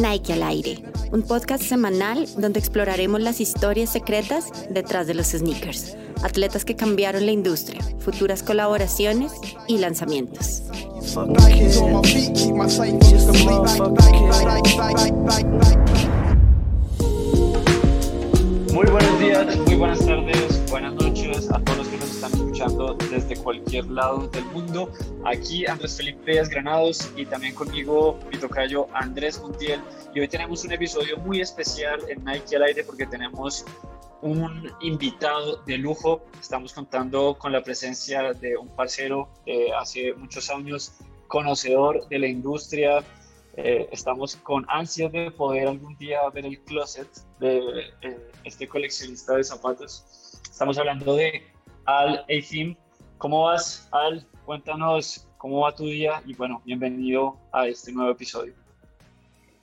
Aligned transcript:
Nike 0.00 0.32
al 0.32 0.42
aire, 0.42 0.82
un 1.12 1.22
podcast 1.22 1.62
semanal 1.62 2.26
donde 2.36 2.58
exploraremos 2.58 3.20
las 3.20 3.40
historias 3.40 3.90
secretas 3.90 4.50
detrás 4.68 5.06
de 5.06 5.14
los 5.14 5.28
sneakers, 5.28 5.96
atletas 6.24 6.64
que 6.64 6.74
cambiaron 6.74 7.24
la 7.24 7.30
industria, 7.30 7.80
futuras 8.00 8.42
colaboraciones 8.42 9.30
y 9.68 9.78
lanzamientos. 9.78 10.62
Muy 18.72 18.86
buenos 18.86 19.20
días, 19.20 19.56
muy 19.66 19.76
buenas 19.76 20.04
tardes, 20.04 20.70
buenas 20.70 20.94
noches 20.94 21.48
a 21.50 21.60
todos 21.60 21.78
los 21.78 21.88
que 21.88 21.96
nos 21.98 22.07
están 22.18 22.32
escuchando 22.32 22.94
desde 23.12 23.36
cualquier 23.36 23.86
lado 23.86 24.26
del 24.26 24.44
mundo. 24.46 24.90
Aquí 25.24 25.64
Andrés 25.66 25.96
Felipe 25.96 26.32
Díaz 26.32 26.48
Granados 26.48 27.12
y 27.14 27.24
también 27.24 27.54
conmigo 27.54 28.18
mi 28.28 28.36
tocayo 28.36 28.88
Andrés 28.92 29.40
Montiel. 29.40 29.80
Y 30.12 30.18
hoy 30.18 30.26
tenemos 30.26 30.64
un 30.64 30.72
episodio 30.72 31.16
muy 31.18 31.40
especial 31.40 32.00
en 32.08 32.24
Nike 32.24 32.56
al 32.56 32.64
aire 32.64 32.82
porque 32.82 33.06
tenemos 33.06 33.64
un 34.20 34.68
invitado 34.80 35.58
de 35.58 35.78
lujo. 35.78 36.20
Estamos 36.40 36.72
contando 36.72 37.38
con 37.38 37.52
la 37.52 37.62
presencia 37.62 38.32
de 38.32 38.56
un 38.56 38.66
parcero 38.66 39.28
de 39.46 39.72
hace 39.72 40.12
muchos 40.14 40.50
años, 40.50 40.94
conocedor 41.28 42.08
de 42.08 42.18
la 42.18 42.26
industria. 42.26 43.04
Eh, 43.56 43.88
estamos 43.92 44.34
con 44.34 44.66
ansias 44.68 45.12
de 45.12 45.30
poder 45.30 45.68
algún 45.68 45.96
día 45.98 46.18
ver 46.34 46.46
el 46.46 46.58
closet 46.62 47.08
de 47.38 47.60
eh, 48.02 48.30
este 48.42 48.66
coleccionista 48.66 49.36
de 49.36 49.44
zapatos. 49.44 50.04
Estamos 50.50 50.76
hablando 50.78 51.14
de 51.14 51.44
Al 51.88 52.22
Eifim. 52.28 52.76
¿Cómo 53.16 53.44
vas, 53.44 53.88
Al? 53.92 54.22
Cuéntanos 54.44 55.26
cómo 55.38 55.60
va 55.60 55.74
tu 55.74 55.86
día 55.86 56.20
y 56.26 56.34
bueno, 56.34 56.60
bienvenido 56.66 57.38
a 57.50 57.66
este 57.66 57.92
nuevo 57.92 58.10
episodio. 58.10 58.52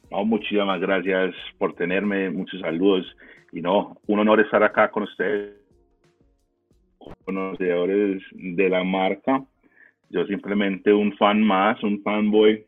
muchísimas 0.09 0.81
gracias 0.81 1.35
por 1.59 1.75
tenerme, 1.75 2.31
muchos 2.31 2.59
saludos 2.61 3.05
y 3.51 3.61
no, 3.61 4.01
un 4.07 4.19
honor 4.21 4.39
estar 4.39 4.63
acá 4.63 4.89
con 4.89 5.03
ustedes, 5.03 5.53
conocedores 7.25 8.23
de 8.31 8.69
la 8.69 8.83
marca. 8.83 9.45
Yo 10.09 10.25
simplemente 10.25 10.91
un 10.91 11.15
fan 11.17 11.43
más, 11.43 11.83
un 11.83 12.01
fanboy 12.01 12.65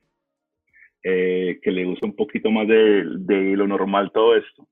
eh, 1.01 1.59
que 1.63 1.71
le 1.71 1.83
gusta 1.83 2.05
un 2.05 2.15
poquito 2.15 2.51
más 2.51 2.67
de, 2.67 3.01
lo 3.55 3.65
normal 3.65 4.11
todo 4.13 4.35
esto. 4.35 4.67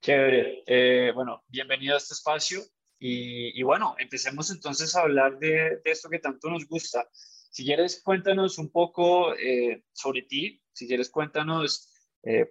Chévere. 0.00 0.64
Eh, 0.66 1.12
bueno, 1.14 1.44
bienvenido 1.46 1.94
a 1.94 1.98
este 1.98 2.14
espacio. 2.14 2.62
Y, 3.04 3.62
bueno, 3.64 3.96
empecemos 3.98 4.50
entonces 4.50 4.94
a 4.94 5.00
hablar 5.02 5.38
de, 5.38 5.80
esto 5.84 6.08
que 6.08 6.20
tanto 6.20 6.48
nos 6.48 6.66
gusta. 6.68 7.08
Si 7.50 7.64
quieres, 7.64 8.00
cuéntanos 8.02 8.58
un 8.58 8.70
poco 8.70 9.34
eh, 9.34 9.82
sobre 9.92 10.22
ti. 10.22 10.62
Si 10.72 10.86
quieres, 10.86 11.10
cuéntanos 11.10 11.88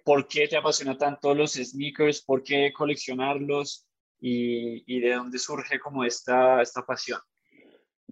por 0.04 0.28
qué 0.28 0.46
te 0.48 0.58
apasiona 0.58 0.98
tanto 0.98 1.34
los 1.34 1.54
sneakers, 1.54 2.20
por 2.20 2.42
qué 2.42 2.70
coleccionarlos 2.74 3.88
y, 4.20 4.84
y 4.86 5.00
de 5.00 5.14
dónde 5.14 5.38
surge 5.38 5.80
como 5.80 6.04
esta, 6.04 6.60
esta 6.60 6.84
pasión. 6.84 7.20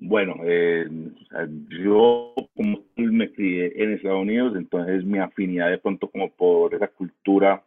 Bueno, 0.02 0.36
eh, 0.44 0.88
yo 1.84 2.34
como 2.56 2.86
me 2.96 3.30
crié 3.32 3.70
en 3.82 3.92
Estados 3.92 4.22
Unidos, 4.22 4.54
entonces 4.56 5.04
mi 5.04 5.18
afinidad 5.18 5.68
de 5.68 5.76
pronto 5.76 6.10
como 6.10 6.34
por 6.34 6.74
esa 6.74 6.88
cultura 6.88 7.62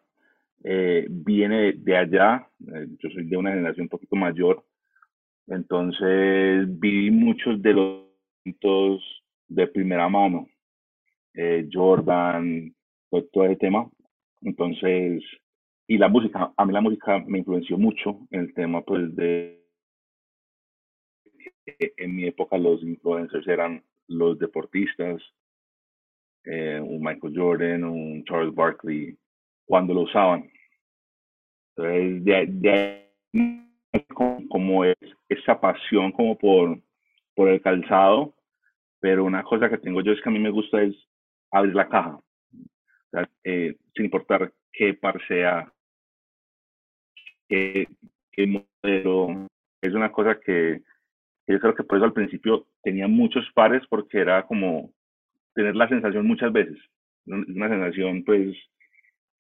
eh, 0.64 1.06
viene 1.10 1.74
de 1.74 1.98
allá. 1.98 2.48
Eh, 2.74 2.88
yo 3.00 3.10
soy 3.10 3.26
de 3.26 3.38
una 3.38 3.52
generación 3.52 3.86
un 3.86 3.90
poquito 3.90 4.16
mayor, 4.16 4.64
entonces 5.48 6.68
viví 6.80 7.12
muchos 7.12 7.62
de 7.62 7.74
los 7.74 8.04
momentos 8.46 9.24
de 9.48 9.68
primera 9.68 10.10
mano, 10.10 10.48
Jordan, 11.72 12.74
todo, 13.10 13.24
todo 13.32 13.46
ese 13.46 13.56
tema. 13.58 13.90
Entonces, 14.42 15.24
y 15.88 15.98
la 15.98 16.08
música, 16.08 16.54
a 16.56 16.66
mí 16.66 16.74
la 16.74 16.82
música 16.82 17.20
me 17.28 17.40
influenció 17.40 17.78
mucho 17.78 18.20
en 18.32 18.42
el 18.42 18.54
tema 18.54 18.82
pues 18.82 19.16
de 19.16 19.64
en 21.66 22.16
mi 22.16 22.26
época 22.26 22.58
los 22.58 22.82
influencers 22.84 23.48
eran 23.48 23.84
los 24.08 24.38
deportistas, 24.38 25.22
eh, 26.46 26.80
un 26.82 27.02
Michael 27.02 27.34
Jordan, 27.36 27.84
un 27.86 28.24
Charles 28.26 28.54
Barkley, 28.54 29.18
cuando 29.66 29.94
lo 29.94 30.02
usaban. 30.02 30.50
Entonces, 31.76 32.24
de, 32.26 33.10
como, 34.50 34.86
es 34.86 34.98
esa 35.30 35.60
pasión 35.60 36.12
como 36.12 36.38
por, 36.38 36.80
por 37.36 37.50
el 37.50 37.62
calzado, 37.62 38.34
pero 39.00 39.26
una 39.26 39.44
cosa 39.44 39.70
que 39.70 39.78
tengo 39.78 40.02
yo 40.02 40.12
es 40.12 40.22
que 40.22 40.30
a 40.30 40.32
mí 40.32 40.40
me 40.40 40.52
gusta 40.52 40.82
es 40.82 40.96
abrir 41.52 41.76
la 41.76 41.90
caja, 41.90 42.20
eh, 43.44 43.76
sin 43.96 44.06
importar 44.06 44.52
qué 44.72 44.94
par 44.94 45.20
sea, 45.28 45.72
qué 47.48 47.88
modelo, 48.38 49.48
es 49.82 49.94
una 49.94 50.12
cosa 50.12 50.40
que 50.40 50.82
yo 51.48 51.60
creo 51.60 51.76
que 51.76 51.84
por 51.84 51.98
eso 51.98 52.06
al 52.06 52.14
principio 52.14 52.68
tenía 52.82 53.08
muchos 53.08 53.46
pares 53.54 53.84
porque 53.90 54.20
era 54.20 54.46
como 54.46 54.92
tener 55.54 55.76
la 55.76 55.90
sensación 55.90 56.26
muchas 56.26 56.52
veces. 56.52 56.78
Una 57.26 57.70
sensación 57.70 58.24
pues 58.24 58.56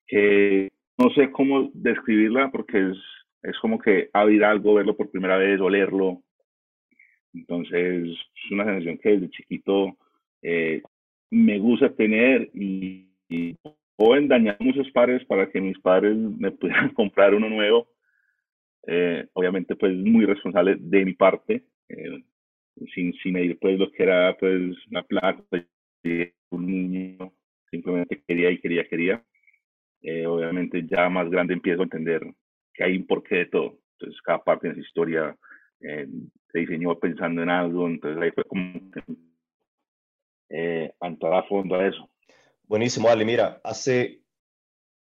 que 0.07 0.69
no 0.97 1.09
sé 1.11 1.31
cómo 1.31 1.71
describirla 1.73 2.51
porque 2.51 2.91
es, 2.91 2.97
es 3.43 3.57
como 3.59 3.79
que 3.79 4.09
abrir 4.13 4.43
algo, 4.43 4.75
verlo 4.75 4.95
por 4.95 5.09
primera 5.09 5.37
vez, 5.37 5.59
olerlo. 5.59 6.21
Entonces 7.33 8.09
es 8.09 8.51
una 8.51 8.65
sensación 8.65 8.97
que 8.99 9.09
desde 9.09 9.29
chiquito 9.31 9.97
eh, 10.41 10.81
me 11.31 11.57
gusta 11.57 11.89
tener 11.93 12.49
y, 12.53 13.07
y 13.27 13.55
puedo 13.95 14.27
dañar 14.27 14.57
muchos 14.59 14.89
pares 14.91 15.25
para 15.25 15.49
que 15.49 15.59
mis 15.59 15.79
padres 15.79 16.15
me 16.15 16.51
pudieran 16.51 16.89
comprar 16.93 17.33
uno 17.33 17.49
nuevo. 17.49 17.87
Eh, 18.85 19.27
obviamente 19.33 19.75
pues 19.75 19.93
muy 19.95 20.25
responsable 20.25 20.75
de 20.77 21.05
mi 21.05 21.13
parte, 21.13 21.63
eh, 21.87 22.23
sin, 22.93 23.13
sin 23.13 23.33
medir 23.33 23.57
pues 23.59 23.79
lo 23.79 23.89
que 23.91 24.03
era 24.03 24.35
pues 24.37 24.75
una 24.91 25.03
plata, 25.03 25.43
un 26.49 26.67
niño 26.67 27.31
simplemente 27.71 28.21
quería 28.27 28.51
y 28.51 28.59
quería, 28.59 28.87
quería. 28.87 29.23
Eh, 30.03 30.27
obviamente 30.27 30.85
ya 30.85 31.09
más 31.09 31.29
grande 31.29 31.53
empiezo 31.53 31.81
a 31.81 31.85
entender 31.85 32.21
que 32.73 32.83
hay 32.83 32.97
un 32.97 33.07
porqué 33.07 33.35
de 33.35 33.45
todo. 33.45 33.79
Entonces 33.93 34.21
cada 34.21 34.43
parte 34.43 34.67
de 34.67 34.73
esa 34.73 34.81
historia 34.81 35.37
eh, 35.79 36.07
se 36.51 36.59
diseñó 36.59 36.99
pensando 36.99 37.41
en 37.41 37.49
algo, 37.49 37.87
entonces 37.87 38.21
ahí 38.21 38.31
fue 38.31 38.43
como 38.43 38.79
eh, 40.49 40.93
entrar 41.01 41.33
a 41.33 41.43
fondo 41.43 41.75
a 41.75 41.87
eso. 41.87 42.09
Buenísimo, 42.63 43.07
Ale. 43.07 43.23
Mira, 43.23 43.61
hace, 43.63 44.21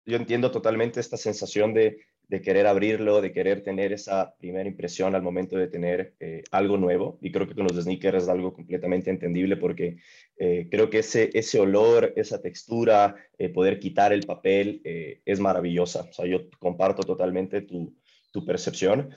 yo 0.06 0.18
entiendo 0.18 0.52
totalmente 0.52 1.00
esta 1.00 1.18
sensación 1.18 1.74
de 1.74 2.06
de 2.28 2.42
querer 2.42 2.68
abrirlo, 2.68 3.22
de 3.22 3.32
querer 3.32 3.62
tener 3.62 3.94
esa 3.94 4.36
primera 4.38 4.68
impresión 4.68 5.16
al 5.16 5.22
momento 5.22 5.58
de 5.58 5.68
tener 5.68 6.16
eh, 6.20 6.44
algo 6.52 6.78
nuevo. 6.78 7.20
Y 7.22 7.32
creo 7.32 7.48
que 7.48 7.56
con 7.56 7.68
los 7.68 7.76
sneakers 7.76 8.24
es 8.24 8.30
algo 8.30 8.54
completamente 8.54 9.10
entendible 9.10 9.58
porque 9.58 9.98
eh, 10.38 10.68
creo 10.70 10.90
que 10.90 11.00
ese, 11.00 11.30
ese 11.34 11.60
olor, 11.60 12.14
esa 12.16 12.42
textura, 12.42 13.16
eh, 13.38 13.50
poder 13.50 13.80
quitar 13.80 14.14
el 14.14 14.26
papel 14.26 14.82
es 14.84 15.40
maravillosa. 15.40 16.08
O 16.10 16.14
sea, 16.14 16.26
yo 16.26 16.50
comparto 16.60 17.04
totalmente 17.04 17.62
tu, 17.62 17.96
tu, 18.32 18.46
percepción. 18.46 19.10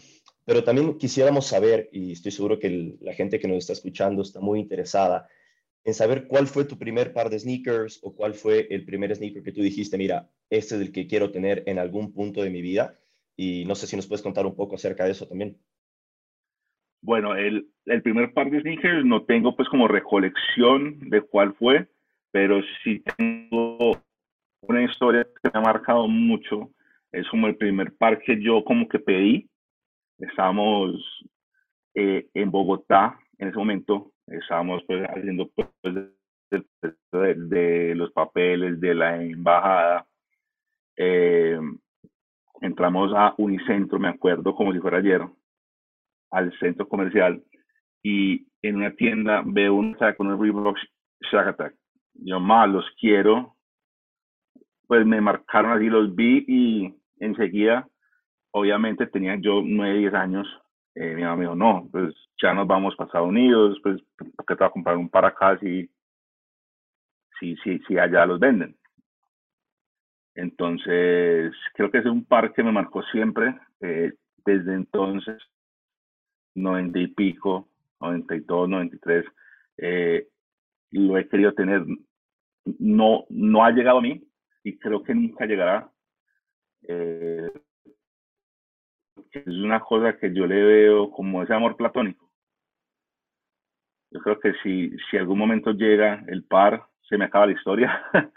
Pero 0.45 0.65
también 0.65 0.97
quisiéramos 0.99 1.47
saber, 1.47 1.89
y 1.93 2.13
estoy 2.13 2.33
seguro 2.33 2.59
que 2.59 2.97
la 3.01 3.13
gente 3.13 3.39
que 3.39 3.49
nos 3.49 3.59
está 3.59 3.75
escuchando 3.75 4.23
está 4.23 4.41
muy 4.41 4.61
interesada, 4.61 5.29
en 5.85 5.95
saber 5.95 6.27
cuál 6.27 6.47
fue 6.47 6.65
tu 6.65 6.79
primer 6.79 7.13
par 7.13 7.31
de 7.31 7.39
sneakers 7.39 8.01
o 8.03 8.15
cuál 8.15 8.35
fue 8.35 8.67
el 8.71 8.85
primer 8.85 9.15
sneaker 9.15 9.43
que 9.43 9.53
tú 9.53 9.63
dijiste, 9.63 9.97
mira, 9.97 10.29
este 10.51 10.75
es 10.75 10.81
el 10.81 10.93
que 10.93 11.07
quiero 11.07 11.31
tener 11.31 11.63
en 11.67 11.79
algún 11.79 12.13
punto 12.13 12.43
de 12.43 12.51
mi 12.51 12.61
vida. 12.63 12.99
Y 13.37 13.65
no 13.67 13.75
sé 13.75 13.87
si 13.87 13.97
nos 13.97 14.07
puedes 14.07 14.23
contar 14.23 14.47
un 14.47 14.57
poco 14.57 14.75
acerca 14.75 15.05
de 15.05 15.13
eso 15.13 15.27
también. 15.27 15.57
Bueno, 17.01 17.37
el, 17.37 17.69
el 17.87 18.03
primer 18.03 18.33
par 18.33 18.51
de 18.51 18.61
sneakers 18.61 19.05
no 19.05 19.23
tengo 19.25 19.55
pues 19.55 19.69
como 19.69 19.87
recolección 19.87 20.99
de 21.09 21.21
cuál 21.23 21.55
fue, 21.55 21.89
pero 22.33 22.61
sí 22.83 23.03
tengo 23.17 24.03
una 24.63 24.83
historia 24.83 25.25
que 25.25 25.51
me 25.53 25.61
ha 25.61 25.63
marcado 25.63 26.09
mucho. 26.09 26.71
Es 27.13 27.27
como 27.29 27.47
el 27.47 27.57
primer 27.57 27.97
par 27.97 28.21
que 28.21 28.43
yo 28.43 28.65
como 28.65 28.89
que 28.89 28.99
pedí. 28.99 29.49
Estábamos 30.19 31.01
eh, 31.95 32.29
en 32.35 32.51
Bogotá 32.51 33.19
en 33.39 33.49
ese 33.49 33.57
momento 33.57 34.13
estábamos 34.31 34.83
pues 34.87 35.05
haciendo 35.09 35.51
pues, 35.55 35.69
de, 36.51 37.95
los 37.95 38.13
papeles 38.13 38.81
de 38.81 38.95
la 38.95 39.23
embajada. 39.23 40.07
Eh, 40.97 41.59
entramos 42.61 43.13
a 43.15 43.35
Unicentro, 43.39 43.99
me 43.99 44.09
acuerdo 44.09 44.55
como 44.55 44.73
si 44.73 44.81
fuera 44.81 44.99
ayer, 44.99 45.23
al 46.31 46.53
centro 46.59 46.89
comercial 46.89 47.43
y 48.03 48.47
en 48.63 48.77
una 48.77 48.95
tienda 48.95 49.43
veo 49.45 49.75
un 49.75 49.95
con 50.17 50.29
un 50.29 50.41
Reebok 50.41 50.79
Shack 51.31 51.49
Attack. 51.49 51.75
Yo 52.15 52.41
más 52.41 52.69
los 52.69 52.85
quiero. 52.99 53.57
Pues 54.87 55.05
me 55.05 55.21
marcaron 55.21 55.73
así, 55.73 55.89
los 55.89 56.15
vi 56.15 56.45
y 56.49 56.95
enseguida, 57.19 57.87
obviamente 58.53 59.07
tenía 59.07 59.37
yo 59.37 59.61
9, 59.63 59.99
10 59.99 60.15
años, 60.15 60.47
eh, 61.01 61.15
mi 61.15 61.23
mamá 61.23 61.37
me 61.37 61.43
dijo, 61.43 61.55
no, 61.55 61.89
pues 61.93 62.13
ya 62.43 62.53
nos 62.53 62.67
vamos 62.67 62.97
para 62.97 63.07
Estados 63.07 63.29
Unidos, 63.29 63.79
pues, 63.85 64.03
¿por 64.17 64.47
qué 64.47 64.57
te 64.57 64.65
voy 64.65 64.67
a 64.67 64.73
comprar 64.73 64.97
un 64.97 65.09
par 65.09 65.25
acá 65.25 65.57
si, 65.61 65.89
si, 67.39 67.57
si, 67.59 67.79
si 67.81 67.99
allá 67.99 68.27
los 68.27 68.41
venden? 68.41 68.77
Entonces, 70.35 71.55
creo 71.75 71.91
que 71.91 71.99
es 71.99 72.07
un 72.07 72.25
par 72.25 72.53
que 72.53 72.65
me 72.65 72.73
marcó 72.73 73.03
siempre. 73.05 73.55
Eh, 73.81 74.13
desde 74.45 74.75
entonces, 74.75 75.41
90 76.57 76.99
y 76.99 77.07
pico, 77.09 77.69
92, 78.01 78.69
93, 78.69 79.25
eh, 79.77 80.29
lo 80.91 81.17
he 81.17 81.29
querido 81.29 81.55
tener. 81.55 81.85
No, 82.79 83.25
no 83.29 83.65
ha 83.65 83.71
llegado 83.71 83.99
a 83.99 84.03
mí 84.03 84.21
y 84.65 84.77
creo 84.79 85.05
que 85.05 85.15
nunca 85.15 85.47
llegará. 85.47 85.91
Eh, 86.89 87.51
es 89.33 89.47
una 89.47 89.81
cosa 89.81 90.17
que 90.19 90.33
yo 90.33 90.47
le 90.47 90.63
veo 90.63 91.11
como 91.11 91.43
ese 91.43 91.55
amor 91.55 91.77
platónico. 91.77 92.29
Yo 94.11 94.21
creo 94.21 94.41
que 94.41 94.55
si, 94.63 94.91
si 95.11 95.17
algún 95.17 95.39
momento 95.39 95.73
llega 95.73 96.25
el 96.29 96.45
par, 96.45 96.87
se 97.09 97.19
me 97.19 97.27
acaba 97.27 97.47
la 97.47 97.53
historia. 97.53 98.03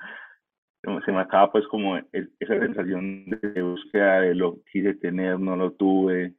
se 1.06 1.12
me 1.12 1.20
acaba 1.20 1.52
pues 1.52 1.68
como 1.68 1.98
esa 1.98 2.60
sensación 2.60 3.26
de 3.26 3.62
búsqueda 3.62 4.22
de 4.22 4.36
lo 4.36 4.58
quise 4.72 4.96
tener, 4.96 5.40
no 5.40 5.56
lo 5.56 5.72
tuve. 5.74 6.34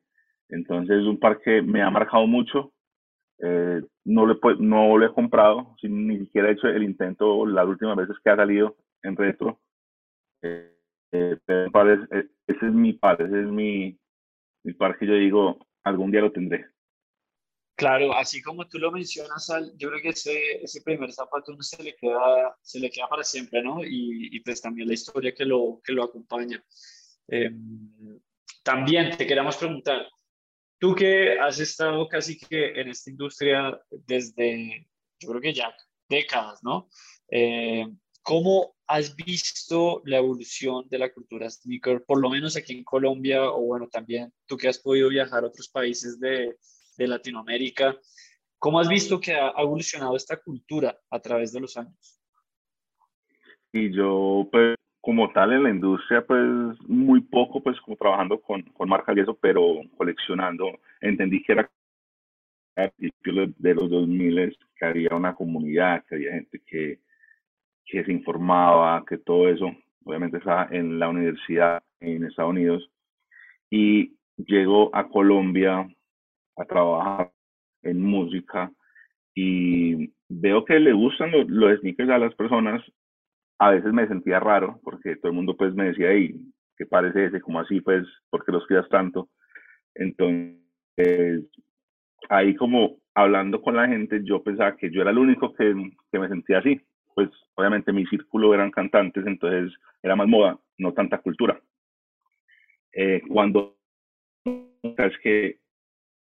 Entonces 0.49 1.01
es 1.01 1.07
un 1.07 1.19
par 1.19 1.41
que 1.41 1.63
me 1.63 1.83
ha 1.83 1.91
marcado 1.91 2.27
mucho. 2.27 2.73
Eh, 3.39 3.83
no, 4.05 4.27
le, 4.27 4.37
no 4.59 4.97
lo 4.99 5.07
he 5.07 5.13
comprado, 5.13 5.75
ni 5.83 6.19
siquiera 6.19 6.49
he 6.49 6.53
hecho 6.53 6.69
el 6.69 6.83
intento 6.83 7.47
las 7.47 7.67
últimas 7.67 7.97
veces 7.97 8.17
que 8.23 8.31
ha 8.31 8.37
salido 8.37 8.77
en 9.03 9.17
retro. 9.17 9.61
Eh, 10.43 10.73
eh, 11.13 11.37
pero 11.47 11.93
ese 11.93 12.67
es 12.67 12.73
mi 12.73 12.93
par, 12.95 13.21
ese 13.21 13.41
es 13.41 13.47
mi, 13.49 13.99
mi 14.65 14.73
par 14.75 14.99
que 14.99 15.07
yo 15.07 15.15
digo, 15.15 15.59
algún 15.85 16.11
día 16.11 16.21
lo 16.21 16.33
tendré. 16.33 16.67
Claro, 17.75 18.15
así 18.15 18.43
como 18.43 18.69
tú 18.69 18.79
lo 18.79 18.93
mencionas, 18.93 19.51
yo 19.77 19.89
creo 19.89 20.03
que 20.03 20.11
ese, 20.11 20.63
ese 20.63 20.83
primer 20.83 21.11
zapato 21.11 21.53
no 21.53 21.63
se 21.63 21.83
le 21.83 21.97
queda, 21.97 22.57
se 22.61 22.79
le 22.79 22.91
queda 22.91 23.09
para 23.09 23.25
siempre, 23.25 23.63
¿no? 23.63 23.83
Y, 23.83 24.29
y 24.31 24.41
pues 24.41 24.61
también 24.61 24.89
la 24.89 24.95
historia 24.95 25.35
que 25.35 25.45
lo, 25.45 25.81
que 25.83 25.93
lo 25.93 26.05
acompaña. 26.05 26.63
Em, 27.29 28.21
también 28.63 29.17
te 29.17 29.27
queríamos 29.27 29.57
preguntar, 29.57 30.07
tú 30.79 30.95
que 30.95 31.39
has 31.39 31.59
estado 31.61 32.07
casi 32.09 32.39
que 32.39 32.81
en 32.81 32.89
esta 32.89 33.11
industria 33.11 33.81
desde, 33.91 34.87
yo 35.19 35.31
creo 35.31 35.41
que 35.41 35.55
ya 35.55 35.75
décadas, 36.09 36.63
¿no? 36.63 36.89
Eh, 37.29 37.87
¿Cómo 38.23 38.75
has 38.87 39.17
visto 39.17 40.03
la 40.05 40.19
evolución 40.19 40.87
de 40.91 40.99
la 40.99 41.13
cultura 41.13 41.49
sneaker, 41.49 42.05
por 42.05 42.21
lo 42.21 42.29
menos 42.29 42.57
aquí 42.57 42.75
en 42.75 42.85
Colombia, 42.85 43.51
o 43.51 43.63
bueno, 43.63 43.89
también 43.89 44.33
tú 44.47 44.57
que 44.57 44.69
has 44.69 44.79
podido 44.79 45.09
viajar 45.09 45.45
a 45.45 45.47
otros 45.47 45.69
países 45.69 46.21
de, 46.21 46.57
de 46.99 47.09
Latinoamérica. 47.09 47.99
¿Cómo 48.59 48.79
has 48.79 48.89
visto 48.89 49.19
que 49.19 49.35
ha 49.35 49.53
evolucionado 49.59 50.15
esta 50.15 50.37
cultura 50.37 50.97
a 51.11 51.21
través 51.21 51.53
de 51.53 51.61
los 51.61 51.77
años? 51.77 52.21
Y 53.73 53.95
yo, 53.97 54.47
pues, 54.53 54.77
como 55.01 55.33
tal 55.33 55.55
en 55.55 55.63
la 55.65 55.71
industria, 55.71 56.25
pues, 56.25 56.79
muy 56.87 57.23
poco, 57.23 57.63
pues, 57.63 57.81
como 57.81 57.97
trabajando 57.97 58.41
con, 58.41 58.63
con 58.63 58.89
marcas 58.89 59.17
y 59.17 59.21
eso, 59.21 59.35
pero 59.35 59.81
coleccionando, 59.97 60.67
entendí 61.01 61.43
que 61.43 61.53
era 61.53 61.71
a 62.77 62.89
principios 62.89 63.51
de 63.57 63.75
los 63.75 63.91
2000 63.91 64.57
que 64.77 64.85
había 64.85 65.17
una 65.17 65.35
comunidad, 65.35 66.05
que 66.05 66.15
había 66.15 66.33
gente 66.33 66.63
que, 66.67 67.01
que 67.87 68.05
se 68.05 68.13
informaba, 68.13 69.05
que 69.07 69.19
todo 69.19 69.49
eso, 69.49 69.71
obviamente 70.05 70.39
estaba 70.39 70.69
en 70.71 70.99
la 70.99 71.09
universidad 71.09 71.83
en 72.01 72.25
Estados 72.25 72.51
Unidos, 72.51 72.91
y 73.71 74.17
llegó 74.37 74.95
a 74.95 75.09
Colombia 75.09 75.87
a 76.57 76.65
trabajar 76.65 77.33
en 77.83 78.03
música 78.03 78.71
y 79.35 80.13
veo 80.29 80.65
que 80.65 80.79
le 80.79 80.93
gustan 80.93 81.31
los, 81.31 81.49
los 81.49 81.81
sneakers 81.81 82.11
a 82.11 82.19
las 82.19 82.35
personas. 82.35 82.83
A 83.59 83.71
veces 83.71 83.93
me 83.93 84.07
sentía 84.09 84.41
raro 84.41 84.81
porque 84.83 85.17
todo 85.17 85.31
el 85.31 85.37
mundo 85.37 85.57
pues 85.57 85.75
me 85.75 85.87
decía, 85.87 86.11
hey, 86.11 86.35
¿qué 86.77 86.87
parece 86.87 87.27
ese? 87.27 87.41
como 87.41 87.61
así? 87.61 87.81
Pues, 87.81 88.07
¿por 88.31 88.45
qué 88.45 88.53
los 88.53 88.67
cuidas 88.67 88.89
tanto? 88.89 89.29
Entonces, 89.95 91.45
ahí 92.29 92.55
como 92.57 92.99
hablando 93.15 93.61
con 93.63 93.77
la 93.77 93.89
gente, 93.89 94.21
yo 94.25 94.43
pensaba 94.43 94.77
que 94.77 94.91
yo 94.91 95.03
era 95.03 95.11
el 95.11 95.19
único 95.19 95.53
que, 95.55 95.75
que 96.11 96.19
me 96.19 96.29
sentía 96.29 96.59
así. 96.59 96.81
Pues 97.15 97.29
obviamente 97.55 97.93
mi 97.93 98.07
círculo 98.07 98.55
eran 98.55 98.71
cantantes, 98.71 99.27
entonces 99.27 99.73
era 100.03 100.17
más 100.17 100.29
moda, 100.29 100.59
no 100.79 100.93
tanta 100.93 101.19
cultura. 101.19 101.61
Eh, 102.93 103.23
cuando 103.29 103.77
es 104.45 105.19
que 105.23 105.59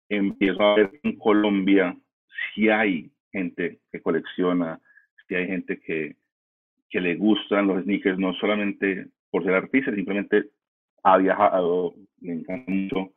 empiezo 0.08 0.62
a 0.62 0.76
ver 0.76 0.90
en 1.02 1.16
Colombia 1.16 1.96
si 2.54 2.68
hay 2.68 3.10
gente 3.32 3.80
que 3.92 4.02
colecciona, 4.02 4.80
si 5.26 5.34
hay 5.34 5.46
gente 5.46 5.80
que, 5.80 6.16
que 6.88 7.00
le 7.00 7.14
gustan 7.16 7.66
los 7.66 7.84
sneakers, 7.84 8.18
no 8.18 8.34
solamente 8.34 9.06
por 9.30 9.44
ser 9.44 9.54
artista, 9.54 9.94
simplemente 9.94 10.50
ha 11.02 11.18
viajado, 11.18 11.94
le 12.20 12.32
encanta 12.32 12.70
mucho. 12.70 13.12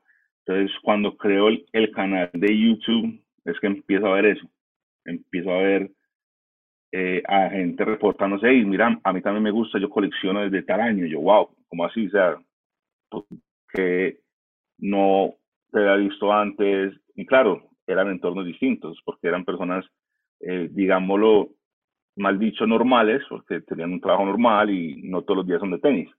Entonces, 0.45 0.75
cuando 0.83 1.17
creo 1.17 1.49
el, 1.49 1.91
canal 1.91 2.29
de 2.33 2.57
YouTube, 2.57 3.21
es 3.45 3.59
que 3.59 3.67
empiezo 3.67 4.07
a 4.07 4.15
ver 4.15 4.25
eso. 4.25 4.49
Empiezo 5.05 5.51
a 5.51 5.57
ver 5.57 5.91
eh, 6.95 7.23
a 7.27 7.49
gente 7.49 7.83
reportándose, 7.83 8.53
y 8.53 8.63
mira, 8.65 8.99
a 9.03 9.13
mí 9.13 9.21
también 9.21 9.41
me 9.41 9.49
gusta, 9.49 9.79
yo 9.79 9.89
colecciono 9.89 10.41
desde 10.41 10.61
tal 10.61 10.79
año. 10.79 11.07
Yo, 11.07 11.21
wow, 11.21 11.49
¿cómo 11.67 11.85
así? 11.85 12.05
O 12.05 12.09
sea, 12.11 12.37
pues, 13.09 13.25
que 13.73 14.19
no 14.77 15.33
se 15.71 15.79
había 15.79 15.95
visto 15.95 16.31
antes. 16.31 16.93
Y 17.15 17.25
claro, 17.25 17.63
eran 17.87 18.11
entornos 18.11 18.45
distintos, 18.45 19.01
porque 19.05 19.27
eran 19.27 19.43
personas, 19.43 19.83
eh, 20.39 20.69
digámoslo, 20.71 21.49
mal 22.15 22.37
dicho, 22.37 22.67
normales, 22.67 23.23
porque 23.27 23.61
tenían 23.61 23.93
un 23.93 23.99
trabajo 23.99 24.25
normal 24.25 24.69
y 24.69 25.01
no 25.01 25.23
todos 25.23 25.37
los 25.37 25.47
días 25.47 25.61
son 25.61 25.71
de 25.71 25.79
tenis. 25.79 26.09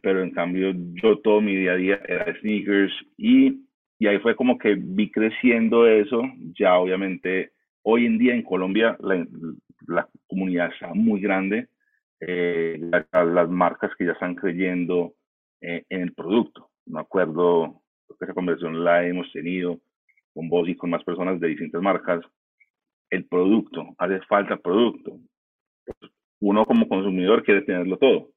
Pero 0.00 0.22
en 0.22 0.30
cambio, 0.30 0.72
yo 1.02 1.18
todo 1.18 1.42
mi 1.42 1.54
día 1.54 1.72
a 1.72 1.76
día 1.76 2.00
era 2.08 2.34
sneakers 2.40 2.94
y, 3.18 3.66
y 3.98 4.06
ahí 4.06 4.18
fue 4.20 4.34
como 4.34 4.56
que 4.56 4.74
vi 4.74 5.10
creciendo 5.10 5.86
eso. 5.86 6.22
Ya 6.58 6.78
obviamente, 6.78 7.52
hoy 7.82 8.06
en 8.06 8.18
día 8.18 8.34
en 8.34 8.42
Colombia 8.42 8.96
la, 9.00 9.26
la 9.86 10.08
comunidad 10.26 10.72
está 10.72 10.92
muy 10.94 11.20
grande. 11.20 11.68
Eh, 12.20 12.80
las 13.12 13.48
marcas 13.48 13.92
que 13.96 14.04
ya 14.04 14.12
están 14.12 14.34
creyendo 14.34 15.14
eh, 15.60 15.84
en 15.88 16.00
el 16.02 16.14
producto. 16.14 16.70
Me 16.86 17.00
acuerdo 17.00 17.82
esa 18.20 18.34
conversación 18.34 18.82
la 18.82 19.06
hemos 19.06 19.30
tenido 19.32 19.80
con 20.34 20.48
vos 20.48 20.68
y 20.68 20.74
con 20.74 20.90
más 20.90 21.04
personas 21.04 21.38
de 21.40 21.48
distintas 21.48 21.82
marcas. 21.82 22.20
El 23.10 23.24
producto, 23.26 23.94
hace 23.98 24.20
falta 24.22 24.56
producto. 24.56 25.18
Uno 26.40 26.66
como 26.66 26.88
consumidor 26.88 27.42
quiere 27.44 27.62
tenerlo 27.62 27.96
todo. 27.98 28.30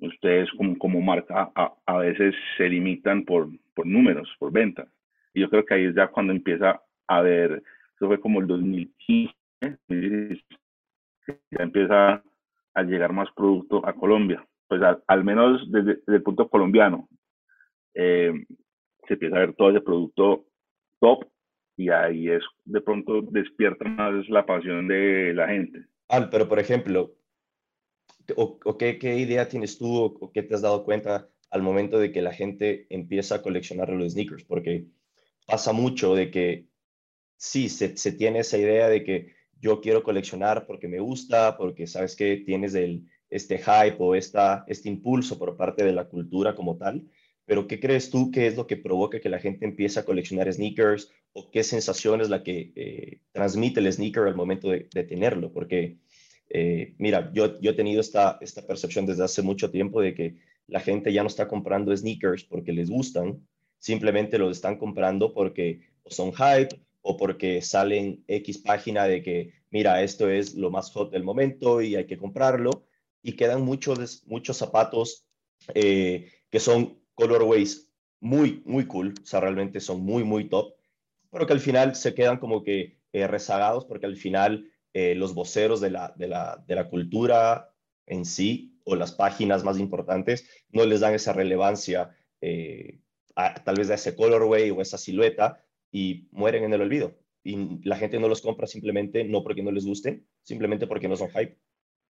Ustedes 0.00 0.50
como, 0.56 0.78
como 0.78 1.00
marca 1.00 1.52
a, 1.54 1.74
a 1.86 1.98
veces 1.98 2.34
se 2.56 2.68
limitan 2.68 3.24
por, 3.24 3.48
por 3.74 3.86
números, 3.86 4.28
por 4.38 4.52
ventas. 4.52 4.88
Y 5.32 5.40
yo 5.40 5.50
creo 5.50 5.64
que 5.64 5.74
ahí 5.74 5.84
es 5.84 5.94
ya 5.94 6.08
cuando 6.08 6.32
empieza 6.32 6.80
a 7.08 7.20
ver, 7.22 7.62
eso 7.96 8.06
fue 8.06 8.20
como 8.20 8.40
el 8.40 8.46
2015, 8.46 9.34
ya 11.50 11.62
empieza 11.62 12.22
a 12.74 12.82
llegar 12.82 13.12
más 13.12 13.28
producto 13.34 13.86
a 13.86 13.92
Colombia. 13.94 14.46
Pues 14.68 14.80
al, 15.06 15.24
menos 15.24 15.70
desde, 15.70 16.00
el 16.06 16.22
punto 16.22 16.48
colombiano, 16.48 17.08
eh, 17.94 18.32
se 19.06 19.14
empieza 19.14 19.36
a 19.36 19.40
ver 19.40 19.54
todo 19.54 19.70
ese 19.70 19.80
producto 19.80 20.46
top 21.00 21.26
y 21.76 21.90
ahí 21.90 22.28
es 22.28 22.42
de 22.64 22.80
pronto 22.80 23.22
despierta 23.22 23.84
más 23.84 24.28
la 24.28 24.46
pasión 24.46 24.88
de 24.88 25.34
la 25.34 25.48
gente. 25.48 25.86
Al, 26.08 26.30
pero 26.30 26.48
por 26.48 26.58
ejemplo, 26.58 27.14
o, 28.36 28.78
qué, 28.78 28.98
idea 29.16 29.48
tienes 29.48 29.78
tú 29.78 29.96
o, 29.96 30.32
qué 30.32 30.42
te 30.42 30.54
has 30.54 30.62
dado 30.62 30.84
cuenta 30.84 31.28
al 31.50 31.62
momento 31.62 31.98
de 31.98 32.10
que 32.10 32.22
la 32.22 32.32
gente 32.32 32.86
empieza 32.90 33.36
a 33.36 33.42
coleccionar 33.42 33.90
los 33.90 34.12
sneakers? 34.12 34.44
Porque 34.44 34.86
pasa 35.46 35.72
mucho 35.72 36.14
de 36.14 36.30
que 36.30 36.66
sí, 37.44 37.68
se, 37.68 38.12
tiene 38.12 38.40
esa 38.40 38.56
idea 38.56 38.88
de 38.88 39.04
que 39.04 39.34
yo 39.60 39.80
quiero 39.80 40.02
coleccionar 40.02 40.66
porque 40.66 40.88
me 40.88 41.00
gusta, 41.00 41.56
porque 41.58 41.86
sabes 41.86 42.16
que 42.16 42.38
tienes 42.38 42.74
este 43.28 43.58
hype 43.58 43.96
o 43.98 44.14
esta, 44.14 44.64
este 44.66 44.88
impulso 44.88 45.38
por 45.38 45.56
parte 45.56 45.84
de 45.84 45.92
la 45.92 46.08
cultura 46.08 46.54
como 46.54 46.76
tal, 46.76 47.06
pero 47.44 47.66
¿qué 47.66 47.78
crees 47.78 48.08
tú 48.08 48.30
que 48.30 48.46
es 48.46 48.56
lo 48.56 48.66
que 48.66 48.78
provoca 48.78 49.20
que 49.20 49.28
la 49.28 49.38
gente 49.38 49.66
empiece 49.66 50.00
a 50.00 50.04
coleccionar 50.04 50.50
sneakers 50.50 51.12
o 51.34 51.50
qué 51.50 51.62
sensación 51.62 52.22
es 52.22 52.30
la 52.30 52.42
que 52.42 52.72
eh, 52.76 53.20
transmite 53.32 53.80
el 53.80 53.92
sneaker 53.92 54.22
al 54.22 54.36
momento 54.36 54.70
de, 54.70 55.04
tenerlo? 55.04 55.52
Porque, 55.52 55.98
eh, 56.48 56.94
mira, 56.96 57.30
yo, 57.34 57.60
yo 57.60 57.72
he 57.72 57.74
tenido 57.74 58.00
esta, 58.00 58.38
esta 58.40 58.66
percepción 58.66 59.04
desde 59.04 59.24
hace 59.24 59.42
mucho 59.42 59.70
tiempo 59.70 60.00
de 60.00 60.14
que 60.14 60.36
la 60.66 60.80
gente 60.80 61.12
ya 61.12 61.22
no 61.22 61.28
está 61.28 61.46
comprando 61.46 61.94
sneakers 61.94 62.44
porque 62.44 62.72
les 62.72 62.88
gustan, 62.88 63.46
simplemente 63.78 64.38
los 64.38 64.56
están 64.56 64.78
comprando 64.78 65.34
porque 65.34 65.80
son 66.06 66.32
hype 66.32 66.74
o 67.06 67.18
porque 67.18 67.60
salen 67.60 68.24
X 68.26 68.58
página 68.58 69.04
de 69.04 69.22
que, 69.22 69.52
mira, 69.70 70.02
esto 70.02 70.30
es 70.30 70.54
lo 70.54 70.70
más 70.70 70.90
hot 70.90 71.12
del 71.12 71.22
momento 71.22 71.82
y 71.82 71.96
hay 71.96 72.06
que 72.06 72.16
comprarlo, 72.16 72.86
y 73.22 73.36
quedan 73.36 73.62
muchos, 73.62 74.26
muchos 74.26 74.56
zapatos 74.56 75.26
eh, 75.74 76.30
que 76.50 76.60
son 76.60 76.98
colorways 77.14 77.92
muy, 78.20 78.62
muy 78.64 78.86
cool, 78.86 79.12
o 79.22 79.26
sea, 79.26 79.40
realmente 79.40 79.80
son 79.80 80.00
muy, 80.00 80.24
muy 80.24 80.48
top, 80.48 80.76
pero 81.30 81.46
que 81.46 81.52
al 81.52 81.60
final 81.60 81.94
se 81.94 82.14
quedan 82.14 82.38
como 82.38 82.64
que 82.64 82.98
eh, 83.12 83.26
rezagados 83.26 83.84
porque 83.84 84.06
al 84.06 84.16
final 84.16 84.70
eh, 84.94 85.14
los 85.14 85.34
voceros 85.34 85.82
de 85.82 85.90
la, 85.90 86.14
de, 86.16 86.28
la, 86.28 86.64
de 86.66 86.74
la 86.74 86.88
cultura 86.88 87.70
en 88.06 88.24
sí 88.24 88.80
o 88.84 88.96
las 88.96 89.12
páginas 89.12 89.62
más 89.62 89.78
importantes 89.78 90.48
no 90.70 90.86
les 90.86 91.00
dan 91.00 91.12
esa 91.12 91.34
relevancia 91.34 92.16
tal 93.64 93.76
vez 93.76 93.90
a 93.90 93.94
ese 93.94 94.14
colorway 94.14 94.70
o 94.70 94.82
esa 94.82 94.98
silueta 94.98 95.64
y 95.94 96.26
mueren 96.32 96.64
en 96.64 96.74
el 96.74 96.80
olvido. 96.80 97.14
Y 97.44 97.86
la 97.88 97.96
gente 97.96 98.18
no 98.18 98.28
los 98.28 98.42
compra 98.42 98.66
simplemente 98.66 99.22
no 99.22 99.44
porque 99.44 99.62
no 99.62 99.70
les 99.70 99.86
guste, 99.86 100.24
simplemente 100.42 100.88
porque 100.88 101.06
no 101.08 101.14
son 101.14 101.28
hype. 101.30 101.56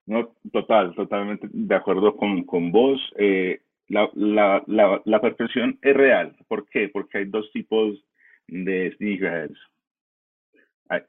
No, 0.06 0.34
total, 0.52 0.94
totalmente 0.94 1.48
de 1.52 1.74
acuerdo 1.74 2.16
con, 2.16 2.44
con 2.44 2.72
vos. 2.72 2.98
Eh, 3.18 3.60
la, 3.88 4.08
la, 4.14 4.64
la, 4.66 5.02
la, 5.04 5.20
perfección 5.20 5.78
es 5.82 5.94
real. 5.94 6.34
¿Por 6.48 6.66
qué? 6.70 6.88
Porque 6.88 7.18
hay 7.18 7.24
dos 7.26 7.50
tipos 7.52 8.02
de 8.48 8.94
sneakerheads. 8.96 9.58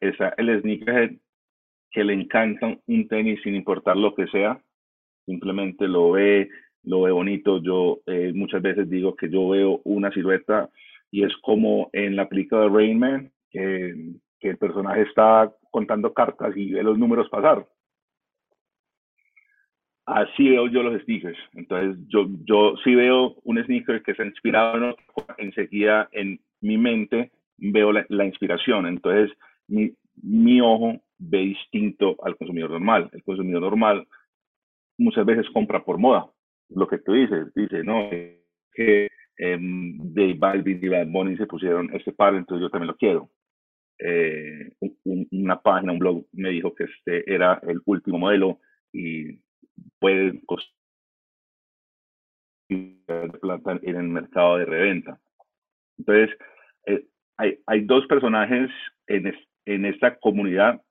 Esa, 0.01 0.33
el 0.37 0.61
sneakerhead 0.61 1.11
que 1.91 2.03
le 2.03 2.13
encanta 2.13 2.77
un 2.87 3.07
tenis 3.07 3.39
sin 3.41 3.55
importar 3.55 3.95
lo 3.95 4.13
que 4.15 4.27
sea, 4.27 4.61
simplemente 5.25 5.87
lo 5.87 6.11
ve, 6.11 6.49
lo 6.83 7.03
ve 7.03 7.11
bonito. 7.11 7.61
Yo 7.61 8.01
eh, 8.05 8.33
muchas 8.35 8.61
veces 8.61 8.89
digo 8.89 9.15
que 9.15 9.29
yo 9.29 9.47
veo 9.47 9.79
una 9.85 10.11
silueta 10.11 10.69
y 11.15 11.23
es 11.23 11.33
como 11.37 11.89
en 11.93 12.17
la 12.17 12.27
película 12.27 12.63
de 12.63 12.69
Rain 12.69 12.99
Man, 12.99 13.31
que, 13.49 13.95
el 14.41 14.57
personaje 14.57 15.01
está 15.01 15.51
contando 15.71 16.13
cartas 16.13 16.55
y 16.55 16.71
ve 16.71 16.83
los 16.83 16.99
números 16.99 17.29
pasar. 17.29 17.65
Así 20.05 20.49
veo 20.49 20.67
yo 20.67 20.83
los 20.83 21.01
sneakers. 21.01 21.39
Entonces, 21.53 21.97
yo, 22.09 22.27
yo 22.43 22.75
sí 22.83 22.93
veo 22.93 23.33
un 23.43 23.63
sneaker 23.63 24.03
que 24.03 24.13
se 24.13 24.21
ha 24.21 24.25
inspirado 24.27 24.89
en 24.89 24.95
enseguida 25.37 26.09
en 26.11 26.39
mi 26.61 26.77
mente 26.77 27.31
veo 27.57 27.91
la, 27.91 28.05
la 28.09 28.25
inspiración. 28.25 28.85
Entonces, 28.85 29.35
mi, 29.67 29.95
mi 30.21 30.61
ojo 30.61 31.01
ve 31.17 31.39
distinto 31.39 32.17
al 32.23 32.35
consumidor 32.35 32.69
normal. 32.69 33.09
El 33.13 33.23
consumidor 33.23 33.61
normal 33.61 34.05
muchas 34.97 35.25
veces 35.25 35.49
compra 35.51 35.83
por 35.83 35.97
moda. 35.97 36.29
Lo 36.69 36.87
que 36.87 36.99
tú 36.99 37.13
dices, 37.13 37.51
dice, 37.55 37.83
no, 37.83 38.11
que 38.73 39.09
eh, 39.37 39.57
de 39.59 40.33
Balvin 40.33 40.79
y 40.81 40.87
Bad 40.87 41.07
Bunny 41.07 41.37
se 41.37 41.47
pusieron 41.47 41.93
este 41.93 42.11
par, 42.11 42.35
entonces 42.35 42.63
yo 42.63 42.69
también 42.69 42.87
lo 42.87 42.97
quiero. 42.97 43.29
Eh, 43.99 44.73
una 45.03 45.61
página, 45.61 45.93
un 45.93 45.99
blog 45.99 46.25
me 46.33 46.49
dijo 46.49 46.75
que 46.75 46.85
este 46.85 47.33
era 47.33 47.61
el 47.67 47.81
último 47.85 48.19
modelo 48.19 48.59
y 48.91 49.39
puede 49.99 50.41
costar 50.45 50.73
plata 53.41 53.79
en 53.83 53.95
el 53.95 54.07
mercado 54.07 54.57
de 54.57 54.65
reventa. 54.65 55.19
Entonces, 55.97 56.37
eh, 56.87 57.05
hay, 57.37 57.59
hay 57.67 57.81
dos 57.81 58.05
personajes 58.07 58.69
en, 59.07 59.33
en 59.65 59.85
esta 59.85 60.17
comunidad 60.17 60.81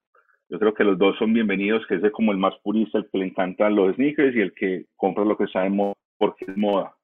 yo 0.54 0.58
creo 0.58 0.74
que 0.74 0.84
los 0.84 0.98
dos 0.98 1.16
son 1.18 1.32
bienvenidos, 1.32 1.86
que 1.86 1.94
es 1.94 2.12
como 2.12 2.30
el 2.30 2.38
más 2.38 2.54
purista, 2.62 2.98
el 2.98 3.08
que 3.10 3.18
le 3.18 3.26
encantan 3.26 3.74
los 3.74 3.94
sneakers 3.96 4.36
y 4.36 4.40
el 4.40 4.52
que 4.52 4.84
compra 4.94 5.24
lo 5.24 5.36
que 5.36 5.46
sabe 5.46 5.70
porque 6.18 6.44
es 6.46 6.56
moda. 6.56 6.94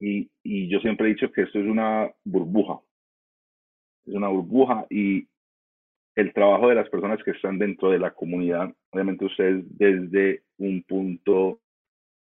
Y, 0.00 0.30
y 0.42 0.68
yo 0.68 0.80
siempre 0.80 1.06
he 1.06 1.14
dicho 1.14 1.30
que 1.30 1.42
esto 1.42 1.58
es 1.58 1.66
una 1.66 2.10
burbuja. 2.24 2.80
Es 4.06 4.14
una 4.14 4.28
burbuja 4.28 4.86
y 4.90 5.28
el 6.16 6.32
trabajo 6.32 6.68
de 6.68 6.74
las 6.74 6.88
personas 6.88 7.22
que 7.22 7.32
están 7.32 7.58
dentro 7.58 7.90
de 7.90 7.98
la 7.98 8.12
comunidad, 8.12 8.74
obviamente 8.90 9.26
ustedes 9.26 9.64
desde 9.78 10.42
un 10.58 10.82
punto, 10.82 11.60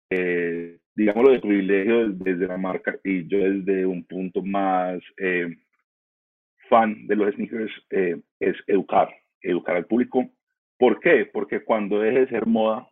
eh, 0.09 0.79
digámoslo, 0.95 1.31
de 1.31 1.39
privilegio 1.39 2.09
desde 2.09 2.47
la 2.47 2.57
marca 2.57 2.99
y 3.03 3.27
yo 3.27 3.39
desde 3.39 3.85
un 3.85 4.03
punto 4.03 4.43
más 4.43 5.01
eh, 5.17 5.55
fan 6.69 7.07
de 7.07 7.15
los 7.15 7.33
sneakers, 7.33 7.71
eh, 7.89 8.21
es 8.39 8.55
educar, 8.67 9.09
educar 9.41 9.77
al 9.77 9.85
público 9.85 10.29
¿Por 10.81 10.99
qué? 10.99 11.29
Porque 11.31 11.63
cuando 11.63 11.99
deje 11.99 12.21
de 12.21 12.29
ser 12.29 12.47
moda, 12.47 12.89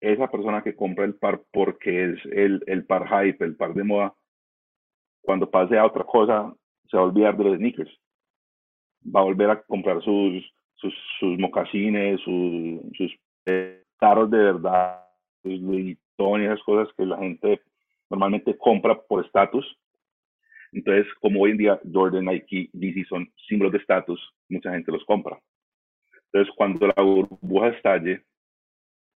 esa 0.00 0.30
persona 0.30 0.62
que 0.62 0.74
compra 0.74 1.04
el 1.04 1.14
par 1.14 1.42
porque 1.52 2.04
es 2.04 2.24
el, 2.32 2.62
el 2.66 2.84
par 2.86 3.06
hype, 3.06 3.44
el 3.44 3.56
par 3.56 3.74
de 3.74 3.84
moda, 3.84 4.14
cuando 5.20 5.50
pase 5.50 5.78
a 5.78 5.86
otra 5.86 6.04
cosa, 6.04 6.54
se 6.88 6.96
va 6.96 7.02
a 7.02 7.06
olvidar 7.06 7.36
de 7.36 7.44
los 7.44 7.56
sneakers. 7.56 7.90
Va 9.04 9.20
a 9.20 9.24
volver 9.24 9.50
a 9.50 9.62
comprar 9.62 10.02
sus, 10.02 10.44
sus, 10.76 11.38
mocasines, 11.38 12.20
sus, 12.22 12.80
sus 12.96 13.18
carros 13.98 14.30
de 14.30 14.38
verdad, 14.38 15.04
sus 15.42 15.60
Louis 15.60 15.98
esas 16.42 16.62
cosas 16.64 16.92
que 16.96 17.06
la 17.06 17.16
gente 17.16 17.62
normalmente 18.10 18.56
compra 18.58 19.00
por 19.00 19.24
estatus. 19.24 19.64
Entonces, 20.72 21.06
como 21.20 21.40
hoy 21.40 21.52
en 21.52 21.56
día 21.56 21.80
Jordan, 21.92 22.26
Nike, 22.26 22.68
DC 22.72 23.04
son 23.08 23.30
símbolos 23.48 23.72
de 23.72 23.78
estatus, 23.78 24.20
mucha 24.48 24.70
gente 24.72 24.92
los 24.92 25.04
compra. 25.04 25.38
Entonces, 26.26 26.54
cuando 26.56 26.86
la 26.86 27.02
burbuja 27.02 27.68
estalle 27.68 28.22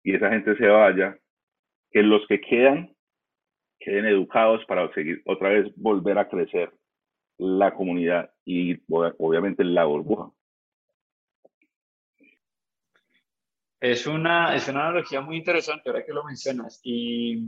y 0.05 0.15
esa 0.15 0.29
gente 0.29 0.55
se 0.55 0.67
vaya, 0.67 1.17
que 1.91 2.03
los 2.03 2.25
que 2.27 2.39
quedan 2.39 2.95
queden 3.79 4.05
educados 4.05 4.63
para 4.65 4.91
seguir 4.93 5.21
otra 5.25 5.49
vez 5.49 5.71
volver 5.75 6.17
a 6.17 6.29
crecer 6.29 6.71
la 7.37 7.73
comunidad 7.73 8.31
y 8.45 8.79
obviamente 8.87 9.63
la 9.63 9.83
burbuja. 9.83 10.31
Es 13.81 14.07
una, 14.07 14.55
es 14.55 14.67
una 14.69 14.87
analogía 14.87 15.21
muy 15.21 15.37
interesante 15.37 15.89
ahora 15.89 16.05
que 16.05 16.13
lo 16.13 16.23
mencionas 16.23 16.79
y, 16.83 17.43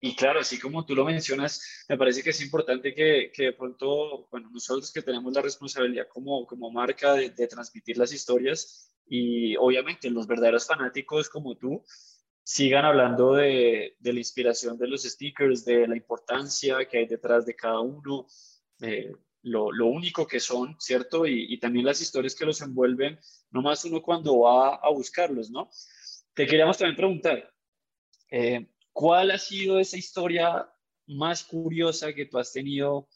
y 0.00 0.16
claro, 0.16 0.40
así 0.40 0.58
como 0.58 0.84
tú 0.86 0.94
lo 0.94 1.04
mencionas, 1.04 1.84
me 1.88 1.98
parece 1.98 2.22
que 2.22 2.30
es 2.30 2.40
importante 2.40 2.94
que, 2.94 3.30
que 3.34 3.44
de 3.44 3.52
pronto, 3.52 4.28
bueno, 4.30 4.48
nosotros 4.50 4.92
que 4.92 5.02
tenemos 5.02 5.32
la 5.32 5.42
responsabilidad 5.42 6.08
como, 6.08 6.46
como 6.46 6.70
marca 6.70 7.14
de, 7.14 7.30
de 7.30 7.46
transmitir 7.46 7.98
las 7.98 8.12
historias, 8.12 8.90
y 9.06 9.56
obviamente 9.56 10.08
los 10.08 10.28
verdaderos 10.28 10.66
fanáticos 10.66 11.28
como 11.28 11.56
tú 11.56 11.84
sigan 12.42 12.84
hablando 12.84 13.34
de, 13.34 13.96
de, 13.98 14.12
la 14.12 14.20
inspiración 14.20 14.78
de 14.78 14.86
los 14.86 15.02
stickers, 15.02 15.64
de 15.64 15.86
la 15.86 15.96
importancia 15.96 16.84
que 16.88 16.98
hay 16.98 17.06
detrás 17.06 17.44
de 17.44 17.54
cada 17.54 17.80
uno, 17.80 18.26
lo, 19.42 19.72
lo, 19.72 19.86
único 19.86 20.26
que 20.26 20.40
son, 20.40 20.76
¿cierto? 20.80 21.26
Y, 21.26 21.52
y, 21.52 21.58
también 21.58 21.86
las 21.86 22.00
historias 22.00 22.34
que 22.34 22.46
los 22.46 22.60
envuelven, 22.60 23.18
no 23.50 23.62
más 23.62 23.84
uno 23.84 24.00
cuando 24.00 24.40
va 24.40 24.76
a 24.76 24.90
buscarlos, 24.90 25.50
¿no? 25.50 25.70
Te 26.34 26.46
queríamos 26.46 26.78
también 26.78 26.96
preguntar, 26.96 27.52
eh, 28.30 28.66
¿cuál 29.00 29.30
ha 29.30 29.38
sido 29.38 29.78
esa 29.78 29.96
historia 29.96 30.68
más 31.06 31.42
curiosa 31.42 32.12
que 32.12 32.26
tú 32.26 32.38
has 32.38 32.52
tenido 32.52 33.08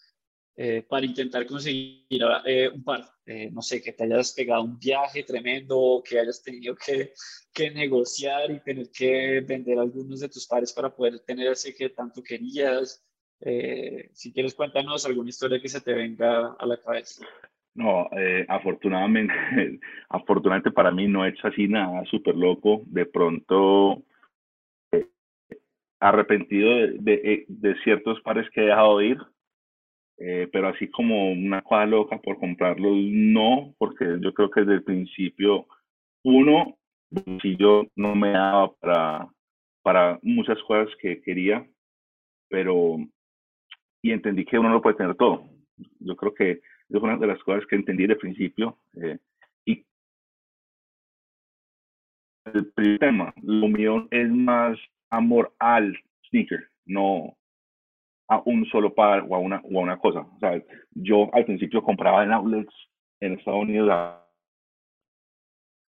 eh, 0.56 0.82
para 0.88 1.04
intentar 1.04 1.44
conseguir 1.46 2.06
eh, 2.46 2.70
un 2.72 2.82
par. 2.82 3.04
Eh, 3.26 3.50
no 3.52 3.60
sé, 3.60 3.82
que 3.82 3.92
te 3.92 4.04
hayas 4.04 4.32
pegado 4.32 4.62
un 4.62 4.78
viaje 4.78 5.22
tremendo, 5.24 6.02
que 6.08 6.18
hayas 6.18 6.42
tenido 6.42 6.74
que, 6.74 7.12
que, 7.52 7.70
negociar 7.70 8.50
y 8.50 8.60
tener 8.60 8.88
que 8.90 9.40
vender 9.40 9.78
algunos 9.78 10.20
de 10.20 10.28
tus 10.30 10.46
pares 10.46 10.72
para 10.72 10.88
poder 10.88 11.20
tener 11.20 11.48
ese 11.48 11.74
que 11.74 11.90
tanto 11.90 12.22
querías. 12.22 13.04
si 14.14 14.32
quieres, 14.32 14.54
cuéntanos 14.54 15.04
alguna 15.04 15.28
historia 15.28 15.60
que 15.60 15.68
se 15.68 15.82
te 15.82 15.92
venga 15.92 16.56
a 16.58 16.66
la 16.66 16.78
cabeza. 16.78 17.26
No, 17.74 18.08
afortunadamente, 18.48 19.34
afortunadamente 20.08 20.70
para 20.70 20.90
mí 20.90 21.08
no 21.08 21.26
he 21.26 21.28
hecho 21.28 21.48
así 21.48 21.68
nada 21.68 22.06
súper 22.06 22.36
loco. 22.36 22.84
De 22.86 23.04
pronto, 23.04 24.02
arrepentido 26.04 26.70
de, 26.70 26.98
de, 26.98 27.44
de, 27.48 27.74
ciertos 27.82 28.20
pares 28.20 28.46
que 28.50 28.60
he 28.60 28.66
dejado 28.66 28.98
de 28.98 29.06
ir, 29.06 29.18
eh, 30.18 30.48
pero 30.52 30.68
así 30.68 30.88
como 30.90 31.32
una 31.32 31.62
cosa 31.62 31.86
loca 31.86 32.18
por 32.18 32.38
comprarlos, 32.38 32.94
no, 32.94 33.74
porque 33.78 34.18
yo 34.20 34.34
creo 34.34 34.50
que 34.50 34.60
desde 34.60 34.74
el 34.74 34.84
principio, 34.84 35.66
uno, 36.22 36.76
si 37.40 37.56
yo 37.56 37.86
no 37.96 38.14
me 38.14 38.32
daba 38.32 38.74
para, 38.74 39.28
para 39.82 40.18
muchas 40.22 40.62
cosas 40.64 40.94
que 41.00 41.22
quería, 41.22 41.66
pero, 42.50 42.98
y 44.02 44.10
entendí 44.10 44.44
que 44.44 44.58
uno 44.58 44.68
no 44.68 44.82
puede 44.82 44.96
tener 44.96 45.14
todo. 45.14 45.48
Yo 46.00 46.16
creo 46.16 46.34
que 46.34 46.50
es 46.50 47.02
una 47.02 47.16
de 47.16 47.28
las 47.28 47.42
cosas 47.44 47.64
que 47.66 47.76
entendí 47.76 48.02
desde 48.02 48.14
el 48.14 48.20
principio. 48.20 48.78
Eh, 49.00 49.18
y 49.64 49.86
el 52.52 52.70
primer 52.72 52.98
tema, 52.98 53.34
lo 53.42 53.68
mío 53.68 54.06
es 54.10 54.28
más 54.28 54.78
amor 55.10 55.54
al 55.58 55.96
sneaker, 56.28 56.68
no, 56.86 57.36
a 58.28 58.42
un 58.44 58.64
solo 58.66 58.94
par 58.94 59.24
o 59.28 59.34
a 59.34 59.38
una, 59.38 59.60
o 59.64 59.78
a 59.78 59.82
una 59.82 59.98
cosa. 59.98 60.20
O 60.20 60.38
sea, 60.40 60.62
yo 60.92 61.30
al 61.32 61.44
principio 61.44 61.82
compraba 61.82 62.24
en 62.24 62.32
outlets 62.32 62.74
en 63.20 63.34
Estados 63.34 63.62
Unidos. 63.62 63.90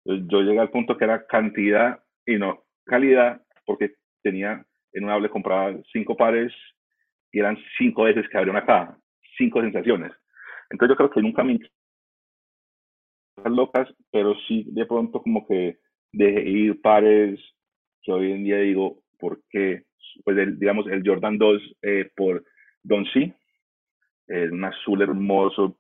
Yo 0.06 0.42
llegué 0.42 0.60
al 0.60 0.72
punto 0.72 0.98
que 0.98 1.06
era 1.06 1.26
cantidad 1.28 2.04
y 2.26 2.38
no 2.38 2.64
calidad, 2.86 3.42
porque 3.66 3.96
tenía 4.24 4.66
en 4.94 5.04
un 5.06 5.12
outlet 5.12 5.32
compraba 5.32 5.74
cinco 5.94 6.16
pares 6.16 6.52
y 7.32 7.40
eran 7.40 7.58
cinco 7.78 8.04
veces 8.04 8.28
que 8.30 8.38
abría 8.38 8.52
una 8.52 8.66
caja, 8.66 8.98
cinco 9.38 9.62
sensaciones. 9.62 10.12
Entonces 10.70 10.94
yo 10.94 10.98
creo 10.98 11.10
que 11.10 11.22
nunca 11.22 11.44
me 11.44 11.60
locas, 13.46 13.88
pero 14.12 14.36
sí 14.48 14.66
de 14.68 14.86
pronto 14.86 15.22
como 15.22 15.48
que 15.48 15.80
dejé 16.12 16.42
ir 16.50 16.82
pares 16.82 17.40
que 18.04 18.12
hoy 18.12 18.32
en 18.32 18.44
día 18.44 18.58
digo, 18.58 19.01
¿por 19.22 19.40
qué? 19.50 19.86
pues 20.24 20.38
el, 20.38 20.60
digamos 20.60 20.88
el 20.88 21.04
Jordan 21.06 21.38
2 21.38 21.62
eh, 21.82 22.10
por 22.16 22.44
Don 22.84 23.06
C, 23.06 23.34
es 24.28 24.52
un 24.52 24.64
azul 24.64 25.02
hermoso. 25.02 25.78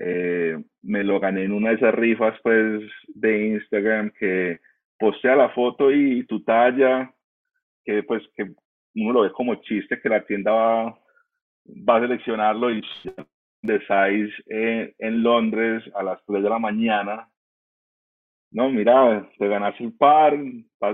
Eh, 0.00 0.56
me 0.82 1.02
lo 1.02 1.18
gané 1.18 1.44
en 1.44 1.52
una 1.52 1.70
de 1.70 1.76
esas 1.76 1.94
rifas 1.94 2.38
pues 2.42 2.82
de 3.08 3.48
Instagram 3.48 4.12
que 4.18 4.60
postea 4.96 5.34
la 5.34 5.50
foto 5.50 5.90
y, 5.90 6.24
tu 6.26 6.44
talla, 6.44 7.12
que 7.84 8.04
pues 8.04 8.22
que 8.36 8.52
uno 8.94 9.12
lo 9.12 9.22
ve 9.22 9.32
como 9.32 9.56
chiste 9.56 10.00
que 10.00 10.08
la 10.08 10.24
tienda 10.24 10.52
va, 10.52 10.84
va 11.66 11.96
a 11.96 12.00
seleccionarlo 12.00 12.70
y 12.70 12.82
de 13.62 13.80
size 13.80 14.94
en 14.98 15.22
Londres 15.22 15.82
a 15.94 16.02
las 16.04 16.24
3 16.26 16.44
de 16.44 16.48
la 16.48 16.60
mañana 16.60 17.28
no, 18.50 18.70
mira, 18.70 19.30
te 19.38 19.46
ganaste 19.46 19.84
el 19.84 19.92
par, 19.92 20.38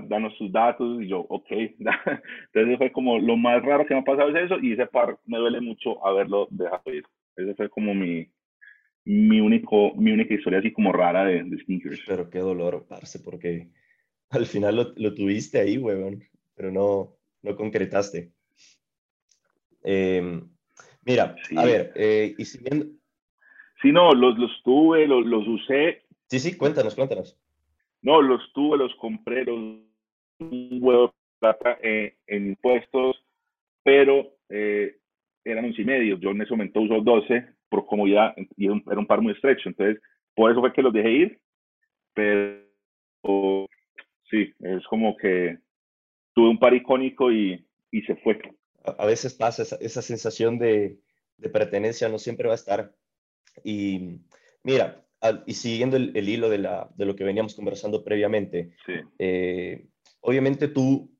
danos 0.08 0.36
tus 0.36 0.50
datos, 0.50 1.02
y 1.02 1.08
yo, 1.08 1.20
ok. 1.20 1.46
Entonces 2.52 2.78
fue 2.78 2.90
como 2.92 3.18
lo 3.18 3.36
más 3.36 3.62
raro 3.62 3.86
que 3.86 3.94
me 3.94 4.00
ha 4.00 4.04
pasado 4.04 4.30
es 4.30 4.44
eso, 4.46 4.58
y 4.60 4.72
ese 4.72 4.86
par 4.86 5.18
me 5.26 5.38
duele 5.38 5.60
mucho 5.60 6.04
haberlo 6.04 6.48
dejado 6.50 6.92
ir. 6.92 7.04
Ese 7.36 7.54
fue 7.54 7.68
como 7.68 7.94
mi, 7.94 8.28
mi, 9.04 9.40
único, 9.40 9.94
mi 9.94 10.10
única 10.10 10.34
historia 10.34 10.58
así 10.58 10.72
como 10.72 10.92
rara 10.92 11.24
de, 11.24 11.44
de 11.44 11.64
sneakers. 11.64 12.02
Pero 12.06 12.28
qué 12.28 12.40
dolor, 12.40 12.86
parce, 12.88 13.20
porque 13.20 13.68
al 14.30 14.46
final 14.46 14.76
lo, 14.76 14.92
lo 14.96 15.14
tuviste 15.14 15.60
ahí, 15.60 15.78
huevón, 15.78 16.24
pero 16.56 16.72
no, 16.72 17.16
no 17.42 17.56
concretaste. 17.56 18.32
Em, 19.84 20.48
mira, 21.04 21.36
a 21.56 21.64
ver, 21.64 21.92
eh, 21.94 22.34
y 22.36 22.44
siguiendo... 22.44 22.86
Sí, 23.80 23.92
no, 23.92 24.12
los, 24.12 24.38
los 24.38 24.50
tuve, 24.64 25.06
los, 25.06 25.24
los 25.26 25.46
usé. 25.46 26.02
Sí, 26.28 26.40
sí, 26.40 26.56
cuéntanos, 26.56 26.94
cuéntanos. 26.94 27.38
No, 28.04 28.20
los 28.20 28.52
tuve, 28.52 28.76
los 28.76 28.94
compré, 28.96 29.44
los 29.44 29.56
un 30.38 30.78
huevo 30.82 31.06
de 31.06 31.12
plata 31.38 31.78
eh, 31.82 32.16
en 32.26 32.48
impuestos, 32.48 33.16
pero 33.82 34.36
eh, 34.50 34.98
eran 35.42 35.64
once 35.64 35.80
y 35.80 35.84
medio. 35.86 36.18
Yo 36.18 36.30
en 36.30 36.42
ese 36.42 36.50
momento 36.50 36.82
uso 36.82 37.00
12 37.00 37.46
por 37.70 37.86
comodidad 37.86 38.34
y 38.56 38.66
era 38.66 38.98
un 38.98 39.06
par 39.06 39.22
muy 39.22 39.32
estrecho. 39.32 39.70
Entonces, 39.70 40.02
por 40.34 40.50
eso 40.50 40.60
fue 40.60 40.72
que 40.72 40.82
los 40.82 40.92
dejé 40.92 41.10
ir. 41.10 41.40
Pero 42.14 43.66
sí, 44.30 44.52
es 44.60 44.86
como 44.88 45.16
que 45.16 45.58
tuve 46.34 46.50
un 46.50 46.58
par 46.58 46.74
icónico 46.74 47.32
y, 47.32 47.66
y 47.90 48.02
se 48.02 48.16
fue. 48.16 48.38
A 48.84 49.06
veces 49.06 49.32
pasa 49.32 49.62
esa, 49.62 49.76
esa 49.76 50.02
sensación 50.02 50.58
de, 50.58 50.98
de 51.38 51.48
pertenencia, 51.48 52.08
no 52.10 52.18
siempre 52.18 52.48
va 52.48 52.52
a 52.52 52.56
estar. 52.56 52.94
Y 53.64 54.20
mira, 54.62 55.04
y 55.46 55.54
siguiendo 55.54 55.96
el, 55.96 56.28
hilo 56.28 56.48
de, 56.48 56.58
la, 56.58 56.90
de, 56.96 57.06
lo 57.06 57.16
que 57.16 57.24
veníamos 57.24 57.54
conversando 57.54 58.04
previamente, 58.04 58.72
eh, 59.18 59.86
obviamente 60.20 60.68
tú 60.68 61.10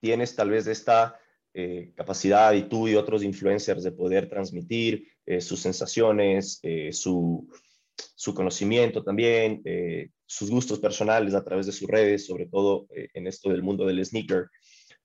tienes 0.00 0.34
tal 0.34 0.50
vez 0.50 0.66
esta 0.66 1.18
eh, 1.54 1.92
capacidad 1.94 2.52
y 2.54 2.62
tú 2.62 2.88
y 2.88 2.96
otros 2.96 3.22
influencers 3.22 3.84
de 3.84 3.92
poder 3.92 4.28
transmitir 4.28 5.06
eh, 5.26 5.40
sus 5.40 5.60
sensaciones, 5.60 6.60
su, 6.92 7.48
su, 7.94 8.34
conocimiento 8.34 9.04
también, 9.04 9.62
sus 10.26 10.50
gustos 10.50 10.80
personales 10.80 11.34
a 11.34 11.44
través 11.44 11.66
de 11.66 11.72
sus 11.72 11.88
redes, 11.88 12.26
sobre 12.26 12.46
todo 12.46 12.86
en 12.90 13.26
esto 13.26 13.50
del 13.50 13.62
mundo 13.62 13.86
del 13.86 14.04
sneaker. 14.04 14.46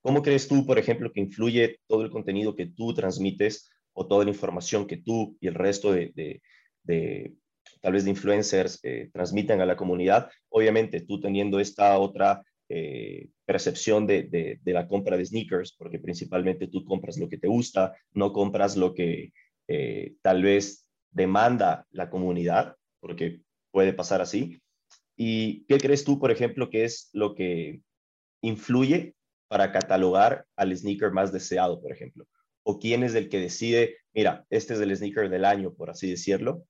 ¿Cómo 0.01 0.21
crees 0.21 0.47
tú, 0.47 0.65
por 0.65 0.79
ejemplo, 0.79 1.11
que 1.11 1.19
influye 1.19 1.79
todo 1.85 2.01
el 2.01 2.09
contenido 2.09 2.55
que 2.55 2.67
tú 2.67 2.93
transmites 2.93 3.69
o 3.93 4.07
toda 4.07 4.23
la 4.23 4.29
información 4.31 4.87
que 4.87 4.97
tú 4.97 5.37
y 5.41 5.47
el 5.47 5.55
resto 5.55 5.91
de, 5.91 6.41
de 6.83 7.35
tal 7.81 7.93
vez 7.93 8.03
de 8.03 8.11
influencers 8.11 8.79
eh, 8.83 9.09
transmitan 9.13 9.61
a 9.61 9.65
la 9.65 9.75
comunidad. 9.75 10.29
Obviamente 10.49 11.01
tú 11.01 11.19
teniendo 11.19 11.59
esta 11.59 11.97
otra 11.99 12.43
eh, 12.69 13.29
percepción 13.45 14.05
de, 14.05 14.59
la 14.65 14.87
compra 14.87 15.15
de 15.15 15.25
sneakers, 15.25 15.73
porque 15.77 15.99
principalmente 15.99 16.67
tú 16.67 16.83
compras 16.83 17.17
lo 17.17 17.29
que 17.29 17.37
te 17.37 17.47
gusta, 17.47 17.95
no 18.11 18.33
compras 18.33 18.75
lo 18.75 18.93
que 18.93 19.31
eh, 19.69 20.15
tal 20.21 20.43
vez 20.43 20.85
demanda 21.11 21.87
la 21.91 22.09
comunidad, 22.09 22.75
porque 22.99 23.39
puede 23.71 23.93
pasar 23.93 24.21
así. 24.21 24.59
¿Y 25.15 25.65
qué 25.65 25.77
crees 25.77 26.03
tú, 26.03 26.19
por 26.19 26.29
ejemplo, 26.29 26.69
que 26.69 26.83
es 26.83 27.09
lo 27.13 27.35
que 27.35 27.79
influye 28.41 29.15
para 29.47 29.71
catalogar 29.71 30.45
al 30.57 30.75
sneaker 30.75 31.11
más 31.11 31.31
deseado, 31.31 31.81
por 31.81 31.93
ejemplo? 31.93 32.25
¿O 32.63 32.79
quién 32.79 33.03
es 33.03 33.15
el 33.15 33.29
que 33.29 33.39
decide, 33.39 33.95
mira, 34.13 34.45
este 34.49 34.73
es 34.73 34.81
el 34.81 34.95
sneaker 34.95 35.29
del 35.29 35.45
año, 35.45 35.73
por 35.73 35.89
así 35.89 36.09
decirlo, 36.09 36.65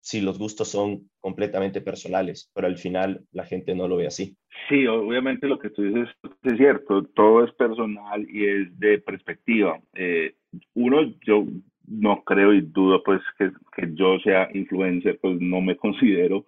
si 0.00 0.20
los 0.20 0.38
gustos 0.38 0.68
son 0.68 1.10
completamente 1.20 1.80
personales, 1.80 2.50
pero 2.54 2.66
al 2.66 2.78
final 2.78 3.24
la 3.32 3.44
gente 3.44 3.74
no 3.74 3.88
lo 3.88 3.96
ve 3.96 4.06
así. 4.06 4.36
Sí, 4.68 4.86
obviamente 4.86 5.46
lo 5.46 5.58
que 5.58 5.70
tú 5.70 5.82
dices 5.82 6.08
es 6.44 6.56
cierto, 6.56 7.04
todo 7.04 7.44
es 7.44 7.52
personal 7.52 8.26
y 8.28 8.46
es 8.46 8.78
de 8.78 8.98
perspectiva. 8.98 9.80
Eh, 9.94 10.34
uno, 10.74 11.14
yo 11.26 11.46
no 11.86 12.22
creo 12.24 12.52
y 12.52 12.60
dudo 12.60 13.02
pues 13.02 13.20
que, 13.38 13.50
yo 13.94 14.18
sea 14.20 14.48
influencer, 14.52 15.18
pues 15.20 15.40
no 15.40 15.60
me 15.60 15.76
considero, 15.76 16.44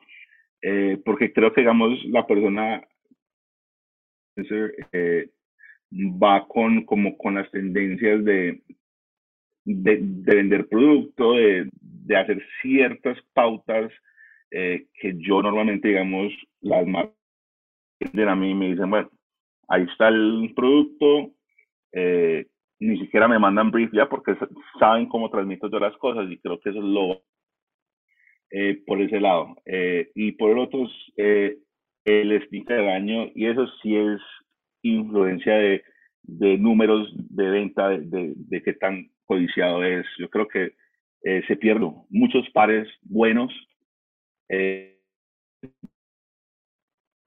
eh, 0.62 1.00
porque 1.04 1.32
creo 1.32 1.52
que 1.52 1.62
digamos 1.62 2.02
la 2.06 2.26
persona 2.26 2.82
eh, 4.92 5.30
va 5.94 6.46
con 6.46 6.84
como 6.84 7.16
con 7.16 7.34
las 7.34 7.50
tendencias 7.50 8.24
de, 8.24 8.62
de, 9.64 9.98
de 10.00 10.34
vender 10.34 10.68
producto, 10.68 11.34
de, 11.34 11.68
de 11.80 12.16
hacer 12.16 12.42
ciertas 12.62 13.18
pautas 13.32 13.92
eh, 14.50 14.86
que 14.94 15.16
yo 15.18 15.42
normalmente, 15.42 15.88
digamos, 15.88 16.32
las 16.60 16.86
marcas 16.86 17.14
a 18.00 18.34
mí 18.34 18.54
me 18.54 18.70
dicen, 18.70 18.90
bueno, 18.90 19.10
ahí 19.68 19.84
está 19.84 20.08
el 20.08 20.52
producto, 20.56 21.32
eh, 21.92 22.46
ni 22.80 22.98
siquiera 22.98 23.28
me 23.28 23.38
mandan 23.38 23.70
brief 23.70 23.92
ya 23.92 24.08
porque 24.08 24.36
saben 24.78 25.06
cómo 25.06 25.30
transmito 25.30 25.70
yo 25.70 25.78
las 25.78 25.96
cosas 25.98 26.30
y 26.30 26.38
creo 26.38 26.58
que 26.60 26.70
eso 26.70 26.78
es 26.78 26.84
lo 26.84 27.22
eh, 28.50 28.82
por 28.86 29.00
ese 29.00 29.20
lado. 29.20 29.54
y 30.14 30.32
por 30.32 30.50
el 30.50 30.58
otro, 30.58 30.88
el 31.16 32.32
explica 32.32 32.74
del 32.74 32.88
año 32.88 33.30
y 33.34 33.46
eso 33.46 33.66
sí 33.82 33.94
es 33.96 34.20
influencia 34.82 35.54
de, 35.54 35.84
de 36.22 36.58
números 36.58 37.12
de 37.14 37.50
venta, 37.50 37.90
de, 37.90 38.00
de, 38.00 38.32
de 38.34 38.62
qué 38.62 38.72
tan 38.72 39.10
codiciado 39.30 39.84
es. 39.84 40.04
Yo 40.18 40.28
creo 40.28 40.48
que 40.48 40.72
eh, 41.22 41.42
se 41.46 41.54
pierden 41.54 41.94
muchos 42.08 42.50
pares 42.50 42.88
buenos 43.02 43.52
eh, 44.48 44.98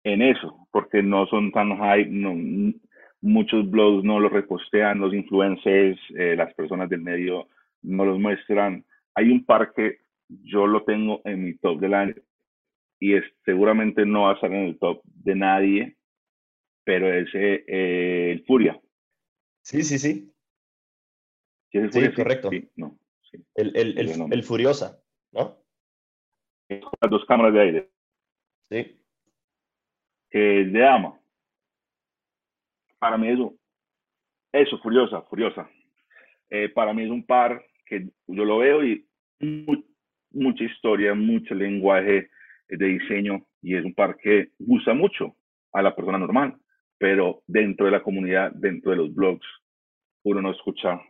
en 0.03 0.21
eso, 0.21 0.67
porque 0.71 1.01
no 1.01 1.25
son 1.27 1.53
tan 1.53 1.77
high, 1.77 2.09
no, 2.09 2.35
muchos 3.21 3.69
blogs 3.71 4.03
no 4.03 4.19
los 4.19 4.33
repostean, 4.33 4.99
los 4.99 5.13
influencers, 5.13 5.97
eh, 6.17 6.35
las 6.35 6.53
personas 6.55 6.89
del 6.89 7.01
medio 7.01 7.47
no 7.81 8.03
los 8.03 8.19
muestran. 8.19 8.83
Hay 9.15 9.31
un 9.31 9.45
par 9.45 9.71
que 9.73 9.99
yo 10.27 10.67
lo 10.67 10.83
tengo 10.83 11.21
en 11.23 11.45
mi 11.45 11.53
top 11.55 11.79
del 11.79 11.93
año 11.93 12.15
y 12.99 13.15
es, 13.15 13.23
seguramente 13.45 14.05
no 14.05 14.23
va 14.23 14.31
a 14.31 14.33
estar 14.33 14.51
en 14.51 14.65
el 14.65 14.77
top 14.77 15.01
de 15.05 15.35
nadie, 15.35 15.95
pero 16.83 17.13
es 17.13 17.29
el 17.33 18.43
Furia. 18.45 18.77
Sí, 19.61 19.83
sí, 19.83 19.97
sí. 19.97 20.32
¿Sí, 21.73 22.11
correcto. 22.13 22.49
Sí, 22.51 22.69
no. 22.75 22.97
El, 23.55 23.75
el, 23.75 23.97
el, 24.31 24.43
Furiosa, 24.43 25.01
¿no? 25.31 25.57
Las 26.69 27.09
dos 27.09 27.25
cámaras 27.25 27.53
de 27.53 27.61
aire. 27.61 27.89
Sí. 28.69 28.99
Que 30.29 30.65
de 30.65 30.87
ama. 30.87 31.19
Para 32.99 33.17
mí 33.17 33.27
eso, 33.29 33.55
eso, 34.51 34.77
Furiosa, 34.79 35.23
Furiosa. 35.23 35.67
Eh, 36.49 36.69
para 36.69 36.93
mí 36.93 37.03
es 37.03 37.09
un 37.09 37.25
par 37.25 37.65
que 37.87 38.07
yo 38.27 38.45
lo 38.45 38.59
veo 38.59 38.85
y 38.85 39.07
mucha 40.31 40.63
historia, 40.63 41.15
mucho 41.15 41.55
lenguaje 41.55 42.29
de 42.69 42.85
diseño 42.85 43.45
y 43.61 43.75
es 43.75 43.83
un 43.83 43.93
par 43.93 44.15
que 44.17 44.51
gusta 44.59 44.93
mucho 44.93 45.35
a 45.71 45.81
la 45.81 45.95
persona 45.95 46.19
normal, 46.19 46.55
pero 46.99 47.41
dentro 47.47 47.87
de 47.87 47.91
la 47.91 48.03
comunidad, 48.03 48.51
dentro 48.53 48.91
de 48.91 48.97
los 48.97 49.13
blogs, 49.13 49.45
uno 50.23 50.41
no 50.41 50.51
escucha 50.51 51.01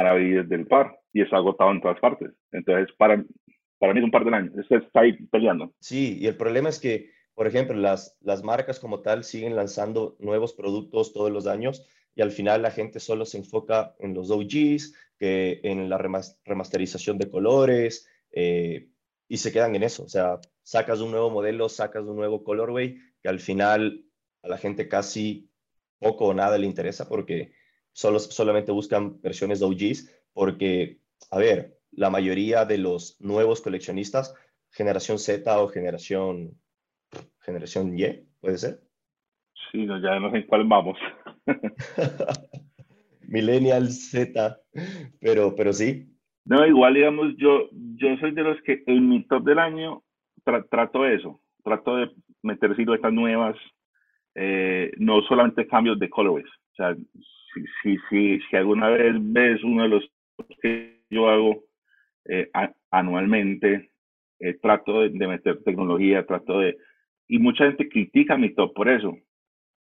maravillas 0.00 0.48
del 0.48 0.66
par 0.66 0.98
y 1.12 1.20
es 1.20 1.32
agotado 1.32 1.70
en 1.72 1.80
todas 1.82 2.00
partes. 2.00 2.30
Entonces, 2.52 2.88
para, 2.96 3.22
para 3.78 3.92
mí 3.92 4.00
es 4.00 4.04
un 4.04 4.10
par 4.10 4.24
de 4.24 4.34
años, 4.34 4.54
está 4.70 5.00
ahí 5.00 5.12
peleando. 5.26 5.74
Sí, 5.78 6.18
y 6.18 6.26
el 6.26 6.36
problema 6.36 6.70
es 6.70 6.78
que, 6.78 7.10
por 7.34 7.46
ejemplo, 7.46 7.76
las, 7.76 8.16
las 8.20 8.42
marcas 8.42 8.80
como 8.80 9.00
tal 9.00 9.24
siguen 9.24 9.56
lanzando 9.56 10.16
nuevos 10.18 10.54
productos 10.54 11.12
todos 11.12 11.30
los 11.30 11.46
años 11.46 11.86
y 12.14 12.22
al 12.22 12.30
final 12.30 12.62
la 12.62 12.70
gente 12.70 12.98
solo 12.98 13.26
se 13.26 13.38
enfoca 13.38 13.94
en 13.98 14.14
los 14.14 14.30
OGs, 14.30 14.94
que 15.18 15.60
en 15.64 15.90
la 15.90 15.98
remasterización 15.98 17.18
de 17.18 17.30
colores 17.30 18.08
eh, 18.32 18.88
y 19.28 19.36
se 19.36 19.52
quedan 19.52 19.76
en 19.76 19.82
eso. 19.82 20.04
O 20.04 20.08
sea, 20.08 20.40
sacas 20.62 21.00
un 21.00 21.10
nuevo 21.10 21.28
modelo, 21.30 21.68
sacas 21.68 22.04
un 22.04 22.16
nuevo 22.16 22.42
colorway 22.42 22.96
que 23.22 23.28
al 23.28 23.38
final 23.38 24.02
a 24.42 24.48
la 24.48 24.56
gente 24.56 24.88
casi 24.88 25.50
poco 25.98 26.28
o 26.28 26.34
nada 26.34 26.56
le 26.56 26.66
interesa 26.66 27.06
porque 27.06 27.52
solo, 27.92 28.18
solamente 28.18 28.72
buscan 28.72 29.20
versiones 29.20 29.60
de 29.60 29.66
OGs 29.66 30.10
porque, 30.32 30.98
a 31.30 31.38
ver, 31.38 31.78
la 31.92 32.10
mayoría 32.10 32.64
de 32.64 32.78
los 32.78 33.20
nuevos 33.20 33.60
coleccionistas, 33.60 34.34
generación 34.70 35.18
Z 35.18 35.60
o 35.60 35.68
generación, 35.68 36.52
generación 37.40 37.98
Y, 37.98 38.26
¿puede 38.40 38.58
ser? 38.58 38.80
Sí, 39.70 39.86
no, 39.86 40.00
ya 40.00 40.18
no 40.18 40.30
sé 40.30 40.38
en 40.38 40.46
cuál 40.46 40.66
vamos. 40.66 40.98
Millennial 43.22 43.88
Z, 43.90 44.60
pero, 45.20 45.54
pero 45.54 45.72
sí. 45.72 46.06
No, 46.44 46.66
igual, 46.66 46.94
digamos, 46.94 47.34
yo, 47.36 47.68
yo 47.72 48.16
soy 48.18 48.32
de 48.32 48.42
los 48.42 48.60
que 48.62 48.82
en 48.86 49.08
mi 49.08 49.24
top 49.26 49.44
del 49.44 49.58
año 49.58 50.02
trato 50.70 51.06
eso, 51.06 51.40
trato 51.62 51.96
de 51.96 52.10
meter 52.42 52.74
siluetas 52.74 53.12
nuevas, 53.12 53.56
eh, 54.34 54.90
no 54.96 55.22
solamente 55.22 55.66
cambios 55.66 55.98
de 55.98 56.08
colores. 56.10 56.46
O 56.72 56.74
sea, 56.76 56.96
si, 57.52 57.96
si, 58.08 58.40
si, 58.40 58.56
alguna 58.56 58.88
vez 58.88 59.14
ves 59.18 59.62
uno 59.64 59.84
de 59.84 59.88
los 59.88 60.10
que 60.60 61.02
yo 61.10 61.28
hago 61.28 61.64
eh, 62.26 62.50
anualmente, 62.90 63.90
eh, 64.38 64.54
trato 64.54 65.02
de, 65.02 65.10
meter 65.10 65.62
tecnología, 65.62 66.26
trato 66.26 66.60
de... 66.60 66.76
Y 67.28 67.38
mucha 67.38 67.64
gente 67.66 67.88
critica 67.88 68.36
mi 68.36 68.54
top 68.54 68.74
por 68.74 68.88
eso, 68.88 69.16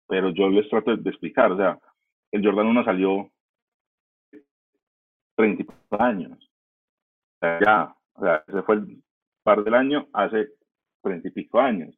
pero 0.09 0.31
yo 0.31 0.49
les 0.49 0.69
trato 0.69 0.97
de, 0.97 1.11
explicar, 1.11 1.53
o 1.53 1.57
sea, 1.57 1.79
el 2.33 2.45
Jordan 2.45 2.67
1 2.67 2.85
salió 2.85 3.31
30 5.37 5.65
años. 5.99 6.51
Ya, 7.43 7.95
o 8.15 8.23
sea, 8.23 8.45
ese 8.49 8.63
fue 8.63 8.77
el 8.77 9.03
par 9.43 9.63
del 9.63 9.75
año 9.75 10.09
hace 10.13 10.49
30 11.03 11.29
y 11.29 11.31
pico 11.33 11.61
años. 11.61 11.95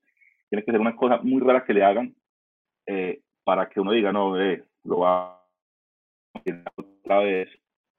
Tiene 0.48 0.64
que 0.64 0.72
ser 0.72 0.80
una 0.80 0.96
cosa 0.96 1.18
muy 1.22 1.40
rara 1.40 1.64
que 1.64 1.74
le 1.74 1.84
hagan 1.84 2.14
eh, 2.86 3.20
para 3.44 3.68
que 3.68 3.80
uno 3.80 3.92
diga, 3.92 4.12
no, 4.12 4.34
lo 4.84 4.98
va 4.98 5.36
a 5.36 5.45
otra 6.76 7.20
vez. 7.20 7.48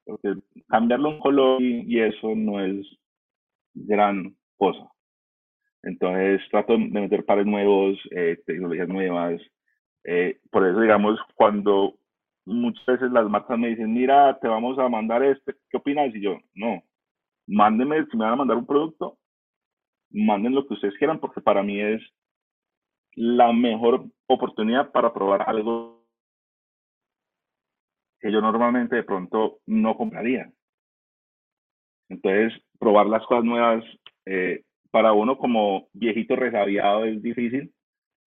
Porque 0.04 0.34
cambiarlo 0.68 1.10
un 1.10 1.20
color 1.20 1.62
y, 1.62 2.00
eso 2.00 2.34
no 2.34 2.60
es 2.60 2.86
gran 3.74 4.34
cosa. 4.56 4.90
Entonces 5.82 6.40
trato 6.50 6.72
de 6.72 6.78
meter 6.78 7.24
pares 7.24 7.46
nuevos, 7.46 7.98
eh, 8.10 8.40
tecnologías 8.46 8.88
nuevas. 8.88 9.40
Eh, 10.04 10.40
por 10.50 10.66
eso, 10.66 10.80
digamos, 10.80 11.18
cuando 11.34 11.98
muchas 12.46 12.84
veces 12.86 13.10
las 13.12 13.28
marcas 13.28 13.58
me 13.58 13.68
dicen, 13.68 13.92
mira, 13.92 14.38
te 14.40 14.48
vamos 14.48 14.78
a 14.78 14.88
mandar 14.88 15.22
este, 15.22 15.54
¿qué 15.70 15.76
opinas? 15.76 16.14
Y 16.14 16.22
yo, 16.22 16.38
no, 16.54 16.82
mándenme, 17.46 18.06
si 18.06 18.16
me 18.16 18.24
van 18.24 18.34
a 18.34 18.36
mandar 18.36 18.56
un 18.56 18.66
producto, 18.66 19.18
manden 20.10 20.54
lo 20.54 20.66
que 20.66 20.74
ustedes 20.74 20.96
quieran, 20.96 21.20
porque 21.20 21.40
para 21.40 21.62
mí 21.62 21.80
es 21.80 22.02
la 23.14 23.52
mejor 23.52 24.06
oportunidad 24.26 24.90
para 24.92 25.12
probar 25.12 25.42
algo 25.48 25.97
que 28.20 28.32
yo 28.32 28.40
normalmente 28.40 28.96
de 28.96 29.02
pronto 29.02 29.60
no 29.66 29.96
compraría. 29.96 30.50
Entonces, 32.08 32.52
probar 32.78 33.06
las 33.06 33.24
cosas 33.26 33.44
nuevas 33.44 33.84
eh, 34.26 34.62
para 34.90 35.12
uno 35.12 35.36
como 35.36 35.88
viejito 35.92 36.36
resabiado 36.36 37.04
es 37.04 37.22
difícil, 37.22 37.72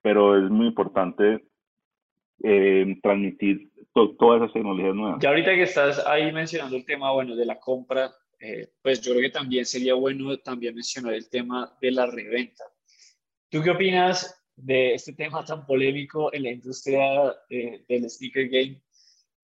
pero 0.01 0.37
es 0.37 0.49
muy 0.49 0.67
importante 0.67 1.43
eh, 2.43 2.97
transmitir 3.01 3.69
todas 3.93 4.41
esas 4.41 4.53
tecnologías 4.53 4.95
nuevas. 4.95 5.19
Ya 5.21 5.29
ahorita 5.29 5.51
que 5.51 5.63
estás 5.63 6.05
ahí 6.05 6.31
mencionando 6.31 6.75
el 6.75 6.85
tema, 6.85 7.11
bueno, 7.11 7.35
de 7.35 7.45
la 7.45 7.59
compra, 7.59 8.11
eh, 8.39 8.69
pues 8.81 9.01
yo 9.01 9.11
creo 9.11 9.23
que 9.23 9.29
también 9.29 9.65
sería 9.65 9.93
bueno 9.93 10.37
también 10.37 10.73
mencionar 10.73 11.13
el 11.13 11.29
tema 11.29 11.75
de 11.81 11.91
la 11.91 12.05
reventa. 12.05 12.63
¿Tú 13.49 13.61
qué 13.61 13.71
opinas 13.71 14.41
de 14.55 14.93
este 14.93 15.13
tema 15.13 15.43
tan 15.43 15.65
polémico 15.65 16.33
en 16.33 16.43
la 16.43 16.51
industria 16.51 17.35
eh, 17.49 17.83
del 17.87 18.09
sneaker 18.09 18.47
game, 18.47 18.81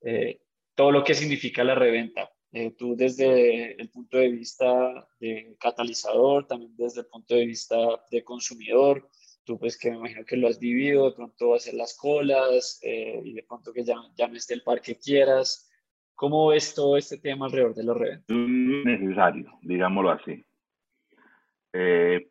eh, 0.02 0.40
todo 0.76 0.92
lo 0.92 1.04
que 1.04 1.14
significa 1.14 1.64
la 1.64 1.76
reventa. 1.76 2.30
Eh, 2.52 2.72
tú 2.78 2.96
desde 2.96 3.80
el 3.82 3.90
punto 3.90 4.18
de 4.18 4.30
vista 4.30 5.08
de 5.20 5.56
catalizador, 5.60 6.48
también 6.48 6.74
desde 6.78 7.02
el 7.02 7.08
punto 7.08 7.36
de 7.36 7.46
vista 7.46 7.76
de 8.10 8.24
consumidor, 8.24 9.10
tú 9.44 9.60
pues 9.60 9.78
que 9.78 9.92
me 9.92 9.98
imagino 9.98 10.26
que 10.26 10.38
lo 10.38 10.48
has 10.48 10.60
vivido, 10.60 11.10
de 11.10 11.16
pronto 11.16 11.56
hacer 11.56 11.74
las 11.74 11.98
colas 11.98 12.80
y 12.84 13.34
de 13.34 13.44
pronto 13.44 13.74
que 13.74 13.84
ya, 13.84 13.96
llames 14.16 14.48
del 14.48 14.64
par 14.64 14.82
que 14.82 14.96
quieras. 14.96 15.70
¿Cómo 16.16 16.48
ves 16.48 16.74
todo 16.74 16.98
este 16.98 17.18
tema 17.18 17.46
alrededor 17.46 17.76
de 17.76 17.84
los 17.84 17.98
reventas? 17.98 18.36
Necesario, 18.36 19.52
digámoslo 19.62 20.12
así. 20.12 20.44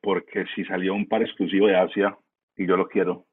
porque 0.03 0.45
si 0.55 0.65
salió 0.65 0.95
un 0.95 1.07
par 1.07 1.23
exclusivo 1.23 1.69
de 1.69 1.77
Asia, 1.77 2.19
y 2.57 2.67
yo 2.67 2.77
lo 2.77 2.89
quiero. 2.89 3.27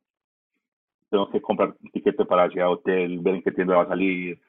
Tengo 1.13 1.29
que 1.29 1.41
comprar 1.41 1.75
un 1.79 1.91
tiquete 1.91 2.25
para 2.25 2.51
ir 2.51 2.59
a 2.59 2.71
hotel, 2.71 3.19
ver 3.19 3.35
en 3.35 3.43
qué 3.43 3.51
tienda 3.51 3.75
va 3.75 3.83
a 3.83 3.87
salir. 3.87 4.41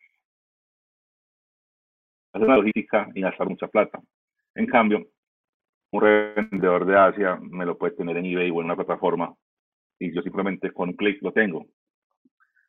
Hacer 2.33 2.46
una 2.48 2.57
logística 2.57 3.07
y 3.14 3.20
gastar 3.20 3.50
mucha 3.50 3.68
plata. 3.68 4.00
En 4.55 4.64
cambio, 4.64 5.07
un 5.92 6.00
revendedor 6.00 6.87
de 6.87 6.96
Asia 6.96 7.38
me 7.38 7.66
lo 7.66 7.77
puede 7.77 7.94
tener 7.96 8.16
en 8.16 8.24
eBay 8.24 8.50
o 8.50 8.61
en 8.61 8.64
una 8.64 8.77
plataforma 8.77 9.35
y 9.98 10.11
yo 10.14 10.22
simplemente 10.22 10.72
con 10.72 10.88
un 10.88 10.96
clic 10.96 11.20
lo 11.20 11.33
tengo. 11.33 11.66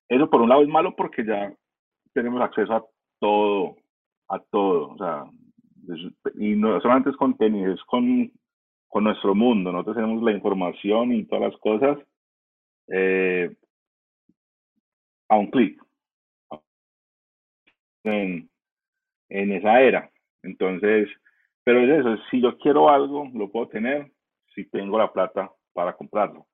Eso 0.10 0.29
por 0.29 0.41
un 0.41 0.49
lado 0.49 0.63
es 0.63 0.67
malo 0.67 0.93
porque 0.93 1.23
ya 1.25 1.53
tenemos 2.13 2.41
acceso 2.41 2.73
a 2.73 2.86
todo, 3.21 3.77
a 4.27 4.39
todo. 4.39 4.89
O 4.89 4.97
sea, 4.97 5.23
y 6.38 6.58
no 6.58 6.81
solamente 6.81 7.12
es 7.12 7.15
con 7.15 7.38
tenis, 7.38 7.65
es 7.69 7.84
con 7.86 8.29
con 8.89 9.05
nuestro 9.05 9.34
mundo. 9.34 9.71
Nosotros 9.71 9.95
tenemos 9.95 10.21
la 10.21 10.34
información 10.34 11.13
y 11.13 11.23
todas 11.23 11.51
las 11.51 11.60
cosas 11.62 11.97
eh, 12.89 13.55
a 15.30 15.38
un 15.38 15.50
clic 15.50 15.82
en, 18.04 18.50
en 19.30 19.52
esa 19.52 19.82
era. 19.82 20.12
Entonces, 20.44 21.10
pero 21.64 21.80
es 21.80 22.00
eso, 22.00 22.18
si 22.30 22.42
yo 22.42 22.58
quiero 22.58 22.90
algo, 22.90 23.30
lo 23.34 23.52
puedo 23.52 23.68
tener 23.68 24.12
si 24.54 24.66
tengo 24.70 24.98
la 24.98 25.12
plata 25.12 25.52
para 25.74 25.94
comprarlo. 25.94 26.48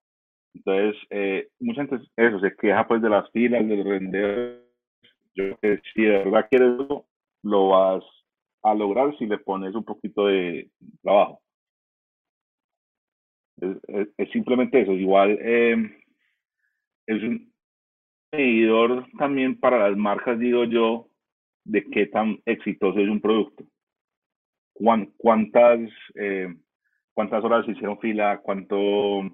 Entonces, 0.53 1.01
eh, 1.09 1.49
mucha 1.59 1.85
gente 1.85 2.05
eso 2.17 2.39
se 2.39 2.55
queja 2.55 2.87
pues 2.87 3.01
de 3.01 3.09
las 3.09 3.29
filas, 3.31 3.67
del 3.67 3.83
render. 3.83 4.63
Yo 5.35 5.57
que 5.59 5.81
si 5.93 6.03
de 6.03 6.17
verdad 6.19 6.47
quieres 6.49 6.79
eso, 6.79 7.05
lo 7.43 7.69
vas 7.69 8.03
a 8.63 8.73
lograr 8.73 9.15
si 9.17 9.25
le 9.25 9.37
pones 9.37 9.73
un 9.75 9.83
poquito 9.83 10.27
de 10.27 10.69
trabajo. 11.01 11.41
Es, 13.61 14.29
simplemente 14.31 14.81
eso. 14.81 14.93
Igual 14.93 15.37
eh, 15.41 15.75
es 17.07 17.23
un 17.23 17.50
medidor 18.31 19.05
también 19.17 19.59
para 19.59 19.89
las 19.89 19.97
marcas, 19.97 20.39
digo 20.39 20.63
yo, 20.65 21.07
de 21.63 21.83
qué 21.85 22.07
tan 22.07 22.39
exitoso 22.45 22.99
es 22.99 23.09
un 23.09 23.21
producto. 23.21 23.63
¿Cuántas, 24.73 25.79
eh, 26.15 26.55
cuántas 27.13 27.43
horas 27.43 27.65
se 27.65 27.73
hicieron 27.73 27.99
fila? 27.99 28.39
¿Cuánto 28.41 29.29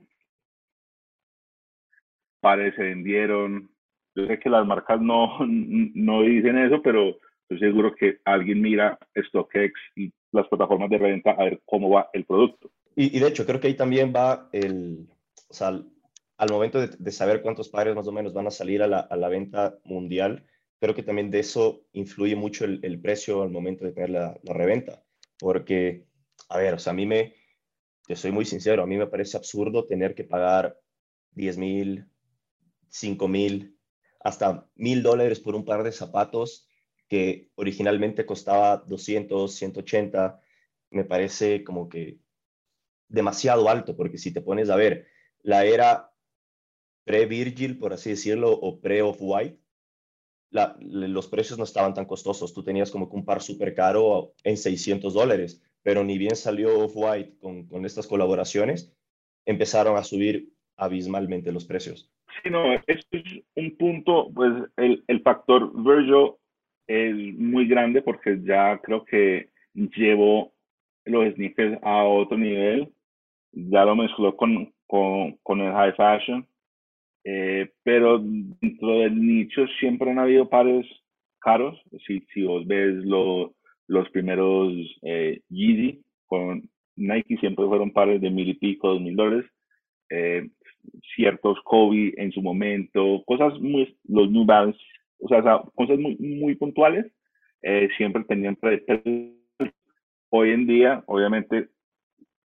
pares 2.41 2.75
se 2.75 2.83
vendieron? 2.83 3.69
Yo 4.15 4.27
sé 4.27 4.39
que 4.39 4.49
las 4.49 4.65
marcas 4.65 4.99
no, 4.99 5.37
no 5.39 6.21
dicen 6.23 6.57
eso, 6.57 6.81
pero 6.81 7.17
estoy 7.43 7.59
seguro 7.59 7.95
que 7.95 8.17
alguien 8.25 8.61
mira 8.61 8.97
StockX 9.15 9.73
y 9.95 10.11
las 10.31 10.47
plataformas 10.47 10.89
de 10.89 10.97
reventa 10.97 11.31
a 11.31 11.43
ver 11.45 11.61
cómo 11.65 11.89
va 11.89 12.09
el 12.13 12.25
producto. 12.25 12.71
Y, 12.95 13.19
de 13.19 13.27
hecho, 13.27 13.45
creo 13.45 13.59
que 13.59 13.67
ahí 13.67 13.75
también 13.75 14.11
va 14.13 14.49
el, 14.51 15.07
o 15.49 15.53
sea, 15.53 15.79
al 16.37 16.49
momento 16.51 16.85
de, 16.85 17.11
saber 17.11 17.41
cuántos 17.41 17.69
pares 17.69 17.95
más 17.95 18.07
o 18.07 18.11
menos 18.11 18.33
van 18.33 18.47
a 18.47 18.51
salir 18.51 18.83
a 18.83 18.87
la, 18.87 18.99
a 18.99 19.15
la, 19.15 19.27
venta 19.27 19.79
mundial, 19.83 20.45
creo 20.79 20.93
que 20.93 21.03
también 21.03 21.31
de 21.31 21.39
eso 21.39 21.85
influye 21.93 22.35
mucho 22.35 22.65
el, 22.65 22.79
el 22.83 23.01
precio 23.01 23.41
al 23.41 23.49
momento 23.49 23.85
de 23.85 23.91
tener 23.91 24.11
la, 24.11 24.39
la, 24.43 24.53
reventa. 24.53 25.03
Porque, 25.39 26.05
a 26.49 26.59
ver, 26.59 26.75
o 26.75 26.79
sea, 26.79 26.91
a 26.91 26.95
mí 26.95 27.07
me, 27.07 27.33
yo 28.07 28.15
soy 28.15 28.31
muy 28.31 28.45
sincero, 28.45 28.83
a 28.83 28.87
mí 28.87 28.97
me 28.97 29.07
parece 29.07 29.35
absurdo 29.37 29.85
tener 29.87 30.13
que 30.13 30.23
pagar 30.23 30.79
10 31.31 31.57
mil, 31.57 32.07
5 32.89 33.27
mil, 33.27 33.77
hasta 34.19 34.69
mil 34.75 35.01
dólares 35.01 35.39
por 35.39 35.55
un 35.55 35.65
par 35.65 35.83
de 35.83 35.91
zapatos 35.91 36.67
que 37.07 37.49
originalmente 37.55 38.25
costaba 38.25 38.77
200, 38.77 39.53
180. 39.55 40.39
Me 40.91 41.03
parece 41.03 41.63
como 41.63 41.89
que 41.89 42.19
demasiado 43.07 43.69
alto, 43.69 43.95
porque 43.95 44.17
si 44.17 44.33
te 44.33 44.41
pones 44.41 44.69
a 44.69 44.75
ver 44.75 45.07
la 45.41 45.65
era 45.65 46.11
pre-Virgil, 47.07 47.79
por 47.79 47.93
así 47.93 48.11
decirlo, 48.11 48.51
o 48.51 48.79
pre-Off-White, 48.79 49.57
los 50.79 51.27
precios 51.27 51.57
no 51.57 51.63
estaban 51.63 51.93
tan 51.95 52.05
costosos. 52.05 52.53
Tú 52.53 52.63
tenías 52.63 52.91
como 52.91 53.09
que 53.09 53.15
un 53.15 53.25
par 53.25 53.41
súper 53.41 53.73
caro 53.73 54.33
en 54.43 54.57
600 54.57 55.13
dólares, 55.13 55.63
pero 55.81 56.03
ni 56.03 56.19
bien 56.19 56.35
salió 56.35 56.79
Off-White 56.79 57.39
con, 57.39 57.67
con, 57.67 57.85
estas 57.85 58.05
colaboraciones, 58.05 58.93
empezaron 59.45 59.97
a 59.97 60.03
subir 60.03 60.49
abismalmente 60.77 61.51
los 61.51 61.65
precios. 61.65 62.11
Sí, 62.43 62.51
no, 62.51 62.73
esto 62.73 63.17
es 63.17 63.43
un 63.55 63.75
punto, 63.77 64.29
pues 64.35 64.51
el, 64.77 65.03
el 65.07 65.21
factor 65.21 65.71
Virgil 65.73 66.33
es 66.85 67.15
muy 67.37 67.67
grande 67.67 68.03
porque 68.03 68.39
ya 68.43 68.77
creo 68.83 69.03
que 69.03 69.49
llevo 69.73 70.53
los 71.05 71.33
sneakers 71.33 71.79
a 71.81 72.03
otro 72.03 72.37
nivel 72.37 72.93
ya 73.57 73.85
lo 73.85 73.95
mezcló 73.95 74.35
con, 74.35 74.73
con, 74.87 75.33
con 75.43 75.61
el 75.61 75.73
high 75.73 75.93
fashion, 75.93 76.47
eh, 77.29 77.69
pero 77.83 78.19
dentro 78.19 78.99
del 78.99 79.21
nicho 79.21 79.67
siempre 79.81 80.09
han 80.11 80.19
habido 80.19 80.47
pares 80.47 80.85
caros. 81.39 81.77
Si, 82.05 82.21
si 82.33 82.43
vos 82.43 82.65
ves 82.65 82.95
lo, 83.03 83.53
los 83.87 84.09
primeros 84.11 84.71
eh, 85.01 85.41
Yeezy 85.49 86.01
con 86.25 86.69
Nike, 86.95 87.35
siempre 87.37 87.65
fueron 87.65 87.91
pares 87.91 88.21
de 88.21 88.29
mil 88.29 88.47
y 88.47 88.53
pico, 88.53 88.93
dos 88.93 89.01
mil 89.01 89.17
dólares. 89.17 89.45
Eh, 90.09 90.47
ciertos 91.17 91.59
Kobe 91.65 92.13
en 92.15 92.31
su 92.31 92.41
momento, 92.41 93.21
cosas 93.25 93.59
muy, 93.59 93.97
los 94.07 94.31
New 94.31 94.45
Balance, 94.45 94.79
o 95.19 95.27
sea, 95.27 95.61
cosas 95.75 95.99
muy, 95.99 96.15
muy 96.15 96.55
puntuales, 96.55 97.11
eh, 97.61 97.89
siempre 97.97 98.23
tenían 98.23 98.57
Hoy 100.29 100.51
en 100.51 100.65
día, 100.65 101.03
obviamente, 101.07 101.67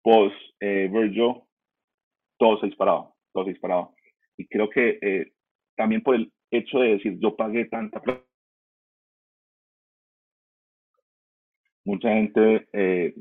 post 0.02 0.36
eh, 0.60 0.88
Virgil, 0.92 1.34
todo 2.38 2.60
se 2.60 2.66
disparaba, 2.66 3.10
todo 3.32 3.44
se 3.44 3.50
disparaba. 3.50 3.90
Y 4.38 4.46
creo 4.46 4.70
que 4.70 4.98
eh, 5.02 5.32
también 5.76 6.02
por 6.02 6.14
el 6.14 6.32
hecho 6.50 6.78
de 6.78 6.90
decir, 6.94 7.18
yo 7.18 7.36
pagué 7.36 7.66
tanta 7.66 8.00
plata, 8.00 8.22
mucha 11.84 12.10
gente 12.10 12.68
eh, 12.72 13.14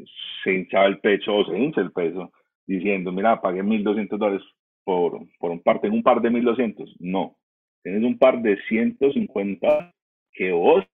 se 0.43 0.53
hinchaba 0.53 0.85
el 0.85 0.99
pecho 0.99 1.35
o 1.35 1.45
se 1.45 1.57
hincha 1.57 1.81
el 1.81 1.91
peso 1.91 2.31
diciendo, 2.67 3.11
mira, 3.11 3.41
pagué 3.41 3.63
1.200 3.63 4.17
dólares 4.17 4.43
por, 4.83 5.19
por 5.39 5.51
un 5.51 5.61
par, 5.61 5.79
tengo 5.81 5.95
un 5.95 6.03
par 6.03 6.21
de 6.21 6.29
1.200. 6.29 6.97
No, 6.99 7.37
tienes 7.81 8.03
un 8.03 8.17
par 8.17 8.41
de 8.41 8.57
150 8.67 9.93
que 10.33 10.51
vos. 10.51 10.85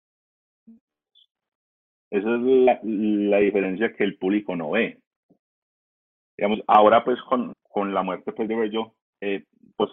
Esa 2.11 2.35
es 2.35 2.41
la, 2.41 2.79
la 2.83 3.37
diferencia 3.39 3.93
que 3.93 4.03
el 4.03 4.17
público 4.17 4.55
no 4.55 4.71
ve. 4.71 4.99
Digamos, 6.37 6.61
ahora 6.67 7.03
pues 7.03 7.19
con, 7.23 7.53
con 7.63 7.93
la 7.93 8.03
muerte 8.03 8.31
pues, 8.33 8.47
de 8.47 8.55
Bello, 8.55 8.93
eh, 9.19 9.45
pues, 9.75 9.91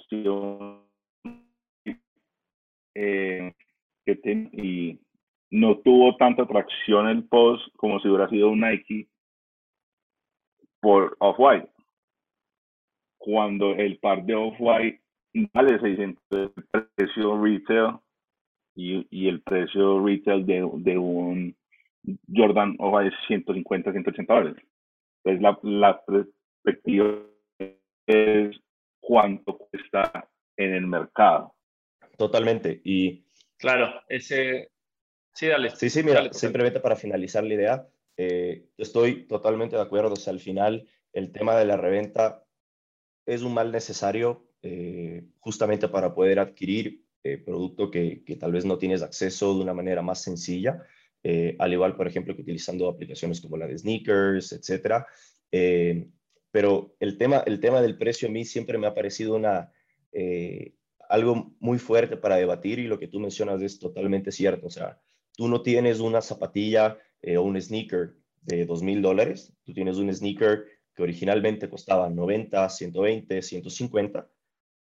eh, 2.94 3.54
que 4.04 4.16
ten, 4.16 4.50
y 4.52 4.98
no 5.50 5.78
tuvo 5.78 6.16
tanta 6.16 6.42
atracción 6.42 7.08
el 7.08 7.24
post 7.24 7.62
como 7.76 8.00
si 8.00 8.08
hubiera 8.08 8.28
sido 8.28 8.50
un 8.50 8.60
Nike 8.60 9.08
por 10.80 11.16
Off-White. 11.20 11.68
Cuando 13.18 13.72
el 13.72 13.98
par 13.98 14.24
de 14.24 14.34
Off-White 14.34 15.00
vale 15.52 15.78
600 15.80 16.22
el 16.30 16.50
precio 16.96 17.42
retail 17.42 17.98
y, 18.74 19.06
y, 19.10 19.28
el 19.28 19.42
precio 19.42 20.04
retail 20.04 20.46
de, 20.46 20.68
de 20.76 20.98
un 20.98 21.54
Jordan 22.34 22.76
Off-White 22.78 23.14
es 23.14 23.26
150, 23.26 23.92
180 23.92 24.34
dólares. 24.34 24.64
Entonces 25.22 25.42
la, 25.42 25.58
la 25.62 26.04
perspectiva 26.04 27.18
es 28.06 28.56
cuánto 29.00 29.58
cuesta 29.58 30.28
en 30.56 30.74
el 30.74 30.86
mercado. 30.86 31.56
Totalmente. 32.16 32.80
Y 32.84 33.24
claro, 33.56 34.02
ese, 34.08 34.70
Sí, 35.34 35.46
dale. 35.46 35.70
Sí, 35.76 35.90
sí, 35.90 36.02
mira, 36.02 36.32
simplemente 36.32 36.80
para 36.80 36.96
finalizar 36.96 37.44
la 37.44 37.54
idea, 37.54 37.88
eh, 38.16 38.66
estoy 38.76 39.26
totalmente 39.26 39.76
de 39.76 39.82
acuerdo. 39.82 40.12
O 40.12 40.16
sea, 40.16 40.32
al 40.32 40.40
final, 40.40 40.88
el 41.12 41.32
tema 41.32 41.56
de 41.56 41.64
la 41.64 41.76
reventa 41.76 42.44
es 43.26 43.42
un 43.42 43.54
mal 43.54 43.70
necesario 43.70 44.48
eh, 44.62 45.24
justamente 45.38 45.88
para 45.88 46.14
poder 46.14 46.40
adquirir 46.40 47.04
eh, 47.22 47.38
producto 47.38 47.90
que, 47.90 48.24
que, 48.24 48.36
tal 48.36 48.52
vez 48.52 48.64
no 48.64 48.78
tienes 48.78 49.02
acceso 49.02 49.54
de 49.54 49.62
una 49.62 49.74
manera 49.74 50.02
más 50.02 50.22
sencilla, 50.22 50.82
al 51.58 51.72
igual, 51.72 51.96
por 51.96 52.08
ejemplo, 52.08 52.34
que 52.34 52.40
utilizando 52.40 52.88
aplicaciones 52.88 53.42
como 53.42 53.58
la 53.58 53.66
de 53.66 53.76
sneakers, 53.76 54.52
etcétera. 54.52 55.06
Pero 56.50 56.94
el 57.00 57.18
tema, 57.18 57.42
el 57.46 57.60
tema 57.60 57.80
del 57.80 57.96
precio 57.98 58.28
a 58.28 58.30
mí 58.30 58.44
siempre 58.44 58.78
me 58.78 58.86
ha 58.86 58.94
parecido 58.94 59.36
una, 59.36 59.72
algo 61.10 61.56
muy 61.58 61.78
fuerte 61.78 62.16
para 62.16 62.36
debatir 62.36 62.78
y 62.78 62.86
lo 62.86 62.98
que 62.98 63.08
tú 63.08 63.18
mencionas 63.18 63.60
es 63.62 63.78
totalmente 63.78 64.30
cierto. 64.30 64.68
O 64.68 64.70
sea, 64.70 65.00
tú 65.36 65.48
no 65.48 65.60
tienes 65.60 65.98
una 65.98 66.22
zapatilla 66.22 66.98
eh, 67.20 67.36
o 67.36 67.42
un 67.42 67.60
sneaker 67.60 68.14
de 68.42 68.64
dos 68.64 68.82
mil 68.82 69.02
dólares, 69.02 69.52
tú 69.64 69.74
tienes 69.74 69.96
un 69.96 70.14
sneaker 70.14 70.64
que 70.94 71.02
originalmente 71.02 71.68
costaba 71.68 72.08
90, 72.08 72.68
120, 72.68 73.42
150 73.42 74.28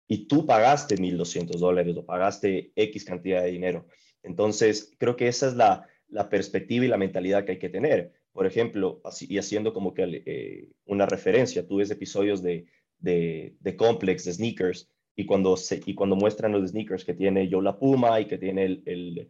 y 0.07 0.27
tú 0.27 0.45
pagaste 0.45 0.95
1.200 0.95 1.59
dólares 1.59 1.95
o 1.97 2.05
pagaste 2.05 2.71
X 2.75 3.03
cantidad 3.05 3.43
de 3.43 3.51
dinero. 3.51 3.85
Entonces, 4.23 4.95
creo 4.97 5.15
que 5.15 5.27
esa 5.27 5.47
es 5.47 5.55
la 5.55 6.29
perspectiva 6.29 6.85
y 6.85 6.87
la 6.87 6.97
mentalidad 6.97 7.43
que 7.45 7.53
hay 7.53 7.59
que 7.59 7.69
tener. 7.69 8.13
Por 8.33 8.47
ejemplo, 8.47 8.99
así, 9.05 9.27
y 9.29 9.37
haciendo 9.37 9.73
como 9.73 9.93
que 9.93 10.23
eh, 10.25 10.71
una 10.85 11.05
referencia, 11.05 11.67
tú 11.67 11.77
ves 11.77 11.91
episodios 11.91 12.41
de, 12.41 12.65
de, 12.97 13.55
de, 13.59 13.75
Complex, 13.77 14.25
de 14.25 14.33
sneakers, 14.33 14.91
y 15.15 15.25
cuando, 15.25 15.55
se, 15.55 15.81
y 15.85 15.93
cuando 15.93 16.15
muestran 16.15 16.51
los 16.51 16.71
sneakers 16.71 17.05
que 17.05 17.13
tiene 17.13 17.47
Yo 17.47 17.61
La 17.61 17.77
Puma 17.77 18.19
y 18.19 18.25
que 18.25 18.39
tiene 18.39 18.65
el, 18.65 18.83
el, 18.85 19.27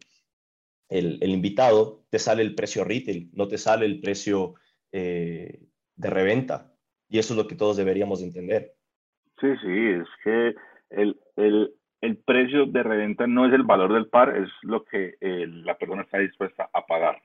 el, 0.89 1.29
invitado, 1.29 2.05
te 2.09 2.19
sale 2.19 2.41
el 2.41 2.55
precio 2.55 2.85
retail, 2.85 3.29
no 3.33 3.49
te 3.49 3.57
sale 3.57 3.85
el 3.85 3.99
precio 3.99 4.55
eh, 4.93 5.59
de 5.95 6.09
reventa. 6.09 6.73
Y 7.09 7.19
eso 7.19 7.33
es 7.33 7.37
lo 7.37 7.47
que 7.47 7.55
todos 7.55 7.75
deberíamos 7.75 8.23
entender. 8.23 8.73
Sí, 9.41 9.47
sí, 9.61 9.89
es 9.89 10.07
que 10.23 10.55
el, 10.89 11.19
el, 11.35 11.73
el 12.01 12.17
precio 12.17 12.65
de 12.65 12.83
reventa 12.83 13.27
no 13.27 13.45
es 13.45 13.53
el 13.53 13.63
valor 13.63 13.93
del 13.93 14.07
par, 14.07 14.37
es 14.37 14.49
lo 14.61 14.85
que 14.85 15.15
eh, 15.19 15.47
la 15.47 15.77
persona 15.77 16.03
está 16.03 16.19
dispuesta 16.19 16.69
a 16.71 16.85
pagar. 16.85 17.21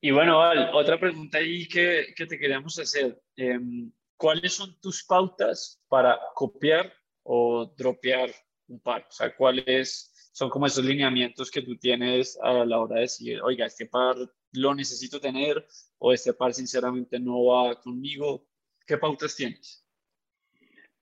Y 0.00 0.10
bueno, 0.10 0.38
Val, 0.38 0.70
otra 0.72 0.98
pregunta 0.98 1.38
ahí 1.38 1.66
que, 1.68 2.14
que 2.16 2.26
te 2.26 2.38
queríamos 2.38 2.78
hacer. 2.78 3.20
Em, 3.36 3.92
¿Cuáles 4.16 4.54
son 4.54 4.78
tus 4.80 5.04
pautas 5.04 5.82
para 5.88 6.18
copiar 6.34 6.92
o 7.22 7.66
dropear 7.76 8.30
un 8.68 8.80
par? 8.80 9.06
O 9.08 9.12
sea, 9.12 9.34
¿cuál 9.34 9.62
es 9.66 10.10
son 10.32 10.48
como 10.48 10.66
esos 10.66 10.84
lineamientos 10.84 11.50
que 11.50 11.62
tú 11.62 11.76
tienes 11.76 12.38
a 12.42 12.64
la 12.64 12.78
hora 12.78 12.96
de 12.96 13.00
decir, 13.02 13.40
oiga, 13.42 13.66
este 13.66 13.86
par 13.86 14.16
lo 14.52 14.74
necesito 14.74 15.20
tener 15.20 15.66
o 15.98 16.12
este 16.12 16.32
par 16.32 16.54
sinceramente 16.54 17.18
no 17.20 17.44
va 17.44 17.74
conmigo. 17.80 18.46
¿Qué 18.86 18.96
pautas 18.96 19.36
tienes? 19.36 19.86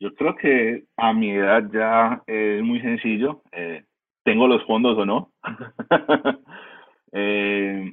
Yo 0.00 0.14
creo 0.14 0.34
que 0.36 0.86
a 0.96 1.12
mi 1.12 1.30
edad 1.30 1.62
ya 1.72 2.22
es 2.26 2.62
muy 2.62 2.80
sencillo. 2.80 3.42
Eh, 3.52 3.84
¿Tengo 4.24 4.46
los 4.46 4.64
fondos 4.66 4.98
o 4.98 5.06
no? 5.06 5.32
eh, 7.12 7.92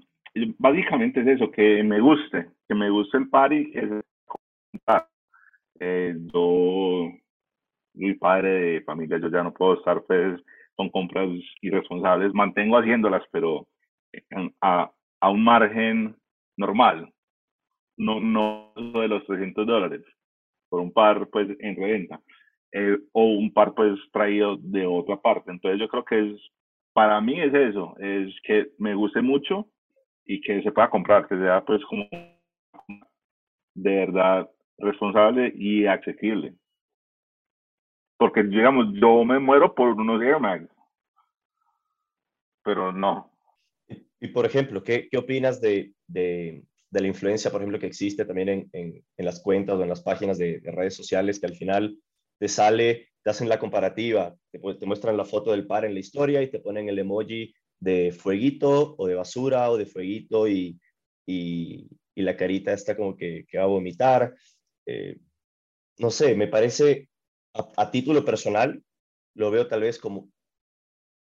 básicamente 0.58 1.22
es 1.22 1.28
eso, 1.28 1.52
que 1.52 1.84
me 1.84 2.00
guste, 2.00 2.50
que 2.68 2.76
me 2.76 2.90
guste 2.90 3.18
el 3.18 3.30
par 3.30 3.54
y 3.54 3.72
que 3.72 4.02
eh, 5.80 6.16
yo 6.34 7.12
soy 7.94 8.14
padre 8.16 8.50
de 8.50 8.82
familia, 8.82 9.18
yo 9.18 9.30
ya 9.30 9.44
no 9.44 9.54
puedo 9.54 9.76
estar 9.76 10.04
pues 10.04 10.42
son 10.76 10.90
compras 10.90 11.30
irresponsables, 11.62 12.34
mantengo 12.34 12.78
haciéndolas, 12.78 13.24
pero 13.32 13.68
a, 14.62 14.92
a 15.22 15.30
un 15.30 15.44
margen 15.44 16.16
normal, 16.58 17.14
no, 17.98 18.20
no 18.20 18.74
de 18.76 19.08
los 19.08 19.26
300 19.26 19.66
dólares 19.66 20.02
por 20.70 20.82
un 20.82 20.92
par 20.92 21.30
pues 21.30 21.48
en 21.60 21.76
reventa 21.76 22.20
eh, 22.74 22.98
o 23.14 23.24
un 23.26 23.54
par 23.54 23.74
pues 23.74 23.98
traído 24.12 24.58
de 24.58 24.86
otra 24.86 25.22
parte. 25.22 25.52
Entonces 25.52 25.80
yo 25.80 25.88
creo 25.88 26.04
que 26.04 26.32
es, 26.32 26.42
para 26.94 27.22
mí 27.22 27.40
es 27.40 27.54
eso, 27.54 27.96
es 28.00 28.34
que 28.44 28.72
me 28.78 28.96
guste 28.96 29.22
mucho 29.22 29.70
y 30.26 30.42
que 30.42 30.62
se 30.62 30.72
pueda 30.72 30.90
comprar, 30.90 31.28
que 31.28 31.38
sea 31.38 31.64
pues 31.64 31.84
como 31.86 32.08
de 33.76 33.96
verdad 33.96 34.50
responsable 34.78 35.52
y 35.56 35.86
accesible. 35.86 36.56
Porque, 38.18 38.44
digamos, 38.44 38.88
yo 38.94 39.24
me 39.26 39.40
muero 39.40 39.76
por 39.76 39.90
unos 39.90 40.22
Air 40.22 40.40
Max, 40.40 40.68
pero 42.64 42.92
no. 42.92 43.32
Y, 44.20 44.30
por 44.30 44.46
ejemplo, 44.46 44.82
¿qué, 44.82 45.08
qué 45.10 45.18
opinas 45.18 45.62
de, 45.62 45.94
de, 46.08 46.64
de, 46.90 47.02
la 47.02 47.08
influencia, 47.08 47.52
por 47.52 47.62
ejemplo, 47.62 47.80
que 47.80 47.88
existe 47.88 48.26
también 48.26 48.50
en, 48.50 48.70
en, 48.72 49.06
en 49.18 49.26
las 49.26 49.42
cuentas 49.42 49.76
o 49.76 49.84
en 49.84 49.90
las 49.90 50.02
páginas 50.02 50.38
de, 50.38 50.60
de, 50.62 50.72
redes 50.72 50.96
sociales 50.96 51.40
que 51.40 51.46
al 51.46 51.56
final 51.56 52.00
te 52.40 52.48
sale, 52.48 53.10
te 53.22 53.30
hacen 53.30 53.50
la 53.50 53.60
comparativa, 53.60 54.36
te, 54.52 54.60
te 54.60 54.86
muestran 54.86 55.18
la 55.18 55.26
foto 55.26 55.52
del 55.52 55.68
par 55.68 55.86
en 55.86 55.94
la 55.94 56.00
historia 56.00 56.42
y 56.42 56.50
te 56.50 56.60
ponen 56.60 56.90
el 56.90 56.98
emoji 56.98 57.54
de 57.86 58.12
fueguito 58.12 58.96
o 58.98 59.06
de 59.06 59.14
basura 59.14 59.70
o 59.70 59.78
de 59.78 59.86
fueguito 59.86 60.48
y, 60.48 60.80
y, 61.28 61.88
y 62.16 62.22
la 62.24 62.36
carita 62.36 62.74
está 62.74 62.98
como 62.98 63.16
que, 63.16 63.46
que 63.48 63.60
va 63.60 63.66
a 63.66 63.68
vomitar. 63.68 64.34
Eh, 64.88 65.18
no 66.00 66.10
sé, 66.10 66.36
me 66.36 66.48
parece 66.48 67.10
a, 67.54 67.92
título 67.92 68.26
personal, 68.26 68.84
lo 69.36 69.52
veo 69.52 69.68
tal 69.68 69.82
vez 69.82 70.00
como, 70.00 70.30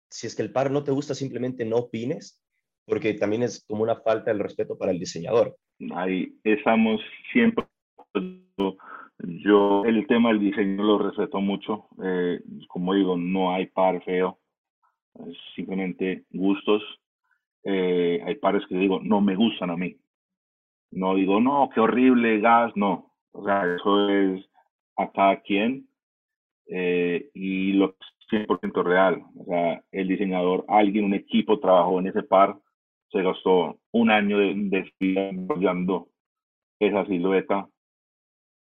si 0.10 0.28
es 0.28 0.36
que 0.36 0.44
el 0.44 0.52
par 0.54 0.72
no 0.72 0.84
te 0.84 0.91
gusta, 0.91 1.13
simplemente 1.13 1.65
no 1.65 1.76
opines, 1.76 2.41
porque 2.86 3.13
también 3.15 3.44
es 3.44 3.65
como 3.68 3.84
una 3.84 3.98
falta 3.98 4.34
de 4.34 4.41
respeto 4.41 4.78
para 4.78 4.91
el 4.91 5.00
diseñador. 5.00 5.58
Ahí 5.94 6.39
estamos 6.44 7.02
siempre. 7.34 7.65
Yo 9.44 9.84
el 9.86 10.08
tema 10.08 10.30
del 10.30 10.39
diseño 10.39 10.84
lo 10.84 11.00
respeto 11.00 11.41
mucho. 11.41 11.88
Eh, 12.04 12.39
como 12.70 12.94
digo, 12.94 13.18
no 13.18 13.54
hay 13.54 13.68
par 13.68 14.04
feo, 14.04 14.39
simplemente 15.56 16.25
gustos. 16.32 16.84
Eh, 17.63 18.21
hay 18.25 18.36
pares 18.36 18.63
que 18.67 18.78
digo, 18.78 18.99
no 19.01 19.21
me 19.21 19.36
gustan 19.36 19.69
a 19.69 19.78
mí. 19.78 19.97
No 20.91 21.15
digo, 21.15 21.39
no, 21.39 21.69
qué 21.73 21.80
horrible 21.80 22.39
gas, 22.39 22.71
no. 22.75 23.12
O 23.32 23.43
sea, 23.43 23.63
eso 23.75 24.10
es 24.10 24.45
a 24.97 25.12
cada 25.12 25.41
quien 25.41 25.88
eh, 26.67 27.30
y 27.34 27.73
lo 27.73 27.89
es 27.89 27.95
100% 28.32 28.84
real. 28.84 29.23
O 29.38 29.45
sea, 29.45 29.84
el 29.91 30.08
diseñador, 30.08 30.65
alguien, 30.67 31.06
un 31.06 31.13
equipo 31.13 31.60
trabajó 31.60 31.99
en 31.99 32.08
ese 32.08 32.23
par, 32.23 32.58
se 33.12 33.21
gastó 33.21 33.80
un 33.91 34.10
año 34.10 34.39
de, 34.39 34.91
desarrollando 34.99 36.10
esa 36.80 37.06
silueta 37.06 37.67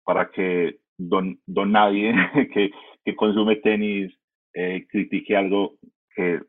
para 0.03 0.29
que 0.31 0.79
don, 0.97 1.39
don 1.45 1.71
nadie 1.71 2.13
que, 2.53 2.71
que 3.05 3.15
consume 3.15 3.57
tenis 3.57 4.11
eh, 4.53 4.85
critique 4.89 5.35
algo 5.35 5.75
que 6.19 6.41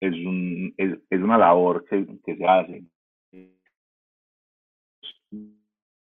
es, 0.00 0.12
un, 0.24 0.72
es, 0.78 0.98
es 1.10 1.20
una 1.20 1.36
labor 1.36 1.84
que, 1.84 2.06
que, 2.24 2.34
se 2.34 2.46
hace. 2.46 2.82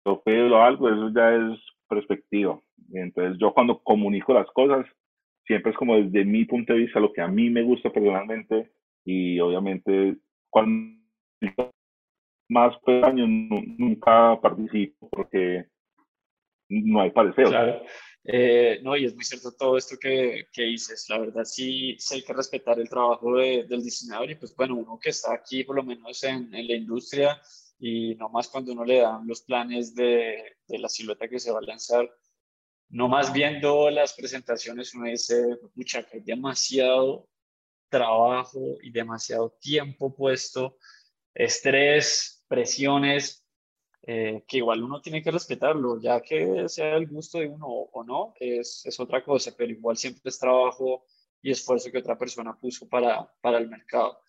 Lo 0.03 0.23
o 0.23 0.55
algo, 0.57 0.89
eso 0.89 1.11
ya 1.13 1.35
es 1.35 1.59
perspectiva. 1.87 2.59
Entonces 2.91 3.37
yo 3.39 3.53
cuando 3.53 3.79
comunico 3.83 4.33
las 4.33 4.47
cosas, 4.47 4.87
siempre 5.45 5.71
es 5.71 5.77
como 5.77 5.95
desde 5.95 6.25
mi 6.25 6.45
punto 6.45 6.73
de 6.73 6.79
vista, 6.79 6.99
lo 6.99 7.13
que 7.13 7.21
a 7.21 7.27
mí 7.27 7.51
me 7.51 7.61
gusta 7.61 7.91
personalmente 7.91 8.71
y 9.05 9.39
obviamente 9.39 10.17
cuando 10.49 10.97
más 12.49 12.75
años 13.03 13.29
nunca 13.29 14.39
participo 14.41 15.07
porque 15.11 15.65
no 16.67 17.01
hay 17.01 17.11
parecer. 17.11 17.45
Claro. 17.45 17.83
Eh, 18.25 18.79
no, 18.83 18.95
y 18.95 19.05
es 19.05 19.15
muy 19.15 19.25
cierto 19.25 19.51
todo 19.51 19.77
esto 19.77 19.97
que, 19.99 20.47
que 20.51 20.63
dices. 20.63 21.09
La 21.09 21.17
verdad, 21.19 21.43
sí, 21.43 21.95
sí, 21.99 22.15
hay 22.15 22.23
que 22.23 22.33
respetar 22.33 22.79
el 22.79 22.89
trabajo 22.89 23.35
de, 23.35 23.65
del 23.65 23.83
diseñador 23.83 24.31
y 24.31 24.35
pues 24.35 24.55
bueno, 24.55 24.75
uno 24.75 24.97
que 24.99 25.09
está 25.09 25.33
aquí 25.33 25.63
por 25.63 25.75
lo 25.75 25.83
menos 25.83 26.23
en, 26.23 26.53
en, 26.53 26.67
la 26.67 26.75
industria 26.75 27.41
y 27.79 28.15
no 28.15 28.29
más 28.29 28.47
cuando 28.47 28.71
uno 28.71 28.85
le 28.85 28.99
dan 28.99 29.27
los 29.27 29.41
planes 29.41 29.93
de, 29.93 30.57
de 30.67 30.79
la 30.79 30.87
silueta 30.87 31.27
que 31.27 31.39
se 31.39 31.51
va 31.51 31.59
a 31.59 31.63
lanzar, 31.63 32.09
no 32.89 33.09
más 33.09 33.33
viendo 33.33 33.89
las 33.89 34.13
presentaciones 34.13 34.93
uno 34.93 35.09
dice, 35.09 35.43
mucha 35.75 36.03
que 36.03 36.17
hay 36.17 36.23
demasiado 36.23 37.27
trabajo 37.89 38.77
y 38.81 38.91
demasiado 38.91 39.57
tiempo 39.59 40.15
puesto, 40.15 40.77
estrés, 41.33 42.45
presiones, 42.47 43.42
eh, 44.05 44.43
que 44.45 44.57
igual 44.57 44.83
uno 44.83 45.01
tiene 45.01 45.23
que 45.23 45.31
respetarlo, 45.31 45.99
ya 46.01 46.21
que 46.21 46.67
sea 46.67 46.97
el 46.97 47.07
gusto 47.07 47.39
de 47.39 47.47
uno 47.47 47.67
o 47.67 48.03
no, 48.03 48.33
es, 48.37 48.85
es 48.85 48.99
otra 48.99 49.23
cosa, 49.23 49.53
pero 49.57 49.71
igual 49.71 49.95
siempre 49.95 50.23
es 50.25 50.37
trabajo 50.37 51.05
y 51.41 51.51
esfuerzo 51.51 51.89
que 51.89 51.99
otra 51.99 52.17
persona 52.17 52.53
puso 52.59 52.87
para, 52.89 53.31
para 53.41 53.57
el 53.59 53.69
mercado. 53.69 54.19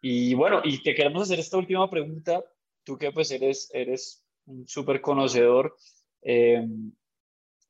Y 0.00 0.34
bueno, 0.34 0.62
y 0.64 0.82
te 0.82 0.94
queremos 0.94 1.22
hacer 1.22 1.38
esta 1.38 1.58
última 1.58 1.88
pregunta, 1.90 2.44
tú 2.82 2.96
que 2.96 3.12
pues 3.12 3.30
eres, 3.30 3.70
eres 3.74 4.24
un 4.46 4.66
súper 4.66 5.02
conocedor, 5.02 5.76
eh, 6.22 6.66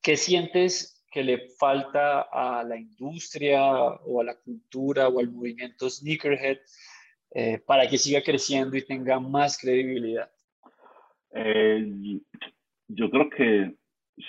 ¿qué 0.01 0.15
sientes 0.17 1.03
que 1.11 1.23
le 1.23 1.49
falta 1.57 2.21
a 2.21 2.63
la 2.63 2.77
industria 2.77 3.61
o 3.63 4.21
a 4.21 4.23
la 4.23 4.35
cultura 4.35 5.07
o 5.09 5.19
al 5.19 5.31
movimiento 5.31 5.89
sneakerhead 5.89 6.57
eh, 7.31 7.57
para 7.59 7.89
que 7.89 7.97
siga 7.97 8.21
creciendo 8.21 8.77
y 8.77 8.85
tenga 8.85 9.19
más 9.19 9.57
credibilidad? 9.57 10.29
Eh, 11.35 12.19
yo 12.87 13.09
creo 13.09 13.29
que 13.29 13.75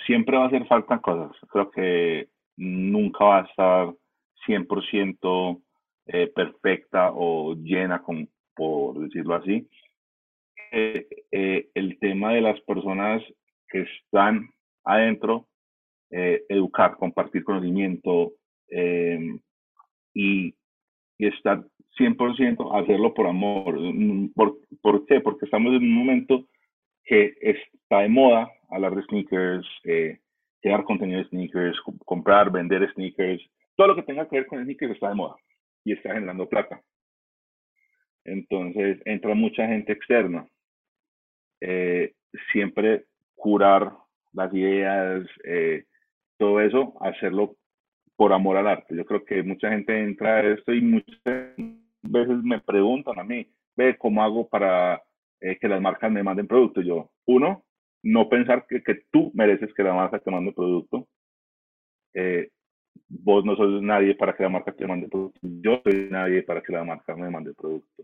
siempre 0.05 0.37
va 0.37 0.43
a 0.43 0.47
hacer 0.47 0.67
falta 0.67 0.99
cosas. 0.99 1.35
Creo 1.49 1.71
que 1.71 2.29
nunca 2.57 3.23
va 3.23 3.39
a 3.39 3.45
estar 3.45 3.93
100% 4.45 5.61
eh, 6.07 6.27
perfecta 6.27 7.11
o 7.13 7.55
llena, 7.55 8.01
con, 8.01 8.29
por 8.55 8.99
decirlo 8.99 9.35
así. 9.35 9.67
el 10.71 11.97
tema 11.99 12.33
de 12.33 12.41
las 12.41 12.59
personas 12.61 13.23
que 13.69 13.81
están 13.81 14.49
adentro 14.83 15.47
eh, 16.09 16.43
educar, 16.47 16.95
compartir 16.95 17.43
conocimiento 17.43 18.31
eh, 18.69 19.19
y, 20.13 20.55
y, 21.17 21.27
estar 21.27 21.65
100% 21.99 22.81
hacerlo 22.81 23.13
por 23.13 23.27
amor. 23.27 23.77
¿Por, 24.33 24.57
¿Por, 24.81 25.05
qué? 25.05 25.19
Porque 25.19 25.45
estamos 25.45 25.73
en 25.73 25.83
un 25.83 25.91
momento 25.91 26.47
que 27.07 27.35
está 27.41 28.01
de 28.01 28.09
moda 28.09 28.51
hablar 28.69 28.93
de 28.95 29.01
sneakers, 29.03 29.65
eh, 29.85 30.19
crear 30.61 30.83
contenido 30.83 31.19
de 31.19 31.29
sneakers, 31.29 31.79
comprar, 32.05 32.51
vender 32.51 32.87
sneakers, 32.93 33.41
todo 33.75 33.87
lo 33.87 33.95
que 33.95 34.03
tenga 34.03 34.27
que 34.27 34.37
ver 34.37 34.47
con 34.47 34.63
sneakers 34.63 34.93
está 34.93 35.09
de 35.09 35.15
moda 35.15 35.35
y 35.83 35.93
está 35.93 36.13
generando 36.13 36.49
plata. 36.49 36.81
Entonces 38.25 38.99
entra 39.05 39.33
mucha 39.33 39.65
gente 39.67 39.93
externa. 39.93 40.45
Eh, 41.61 42.13
siempre 42.51 43.05
curar 43.35 43.93
las 44.33 44.53
ideas, 44.53 45.25
eh, 45.45 45.85
todo 46.37 46.59
eso, 46.59 46.93
hacerlo 46.99 47.55
por 48.17 48.33
amor 48.33 48.57
al 48.57 48.67
arte. 48.67 48.95
Yo 48.95 49.05
creo 49.05 49.23
que 49.23 49.43
mucha 49.43 49.69
gente 49.69 49.97
entra 49.97 50.37
a 50.37 50.53
esto 50.53 50.73
y 50.73 50.81
muchas 50.81 51.15
veces 52.01 52.43
me 52.43 52.59
preguntan 52.59 53.17
a 53.17 53.23
mí, 53.23 53.47
ve, 53.75 53.95
¿cómo 53.97 54.21
hago 54.21 54.47
para 54.49 55.01
eh, 55.41 55.57
que 55.59 55.67
las 55.67 55.81
marcas 55.81 56.11
me 56.11 56.23
manden 56.23 56.47
producto? 56.47 56.81
Yo, 56.81 57.11
uno, 57.25 57.65
no 58.03 58.29
pensar 58.29 58.65
que, 58.67 58.81
que 58.83 59.01
tú 59.11 59.31
mereces 59.33 59.73
que 59.73 59.83
la 59.83 59.93
marca 59.93 60.19
te 60.19 60.31
mande 60.31 60.53
producto. 60.53 61.07
Eh, 62.13 62.49
vos 63.09 63.45
no 63.45 63.55
sos 63.55 63.81
nadie 63.81 64.15
para 64.15 64.35
que 64.35 64.43
la 64.43 64.49
marca 64.49 64.71
te 64.71 64.87
mande 64.87 65.07
producto. 65.07 65.39
Yo 65.41 65.81
soy 65.83 66.07
nadie 66.09 66.43
para 66.43 66.61
que 66.61 66.73
la 66.73 66.83
marca 66.83 67.15
me 67.15 67.29
mande 67.29 67.53
producto. 67.53 68.03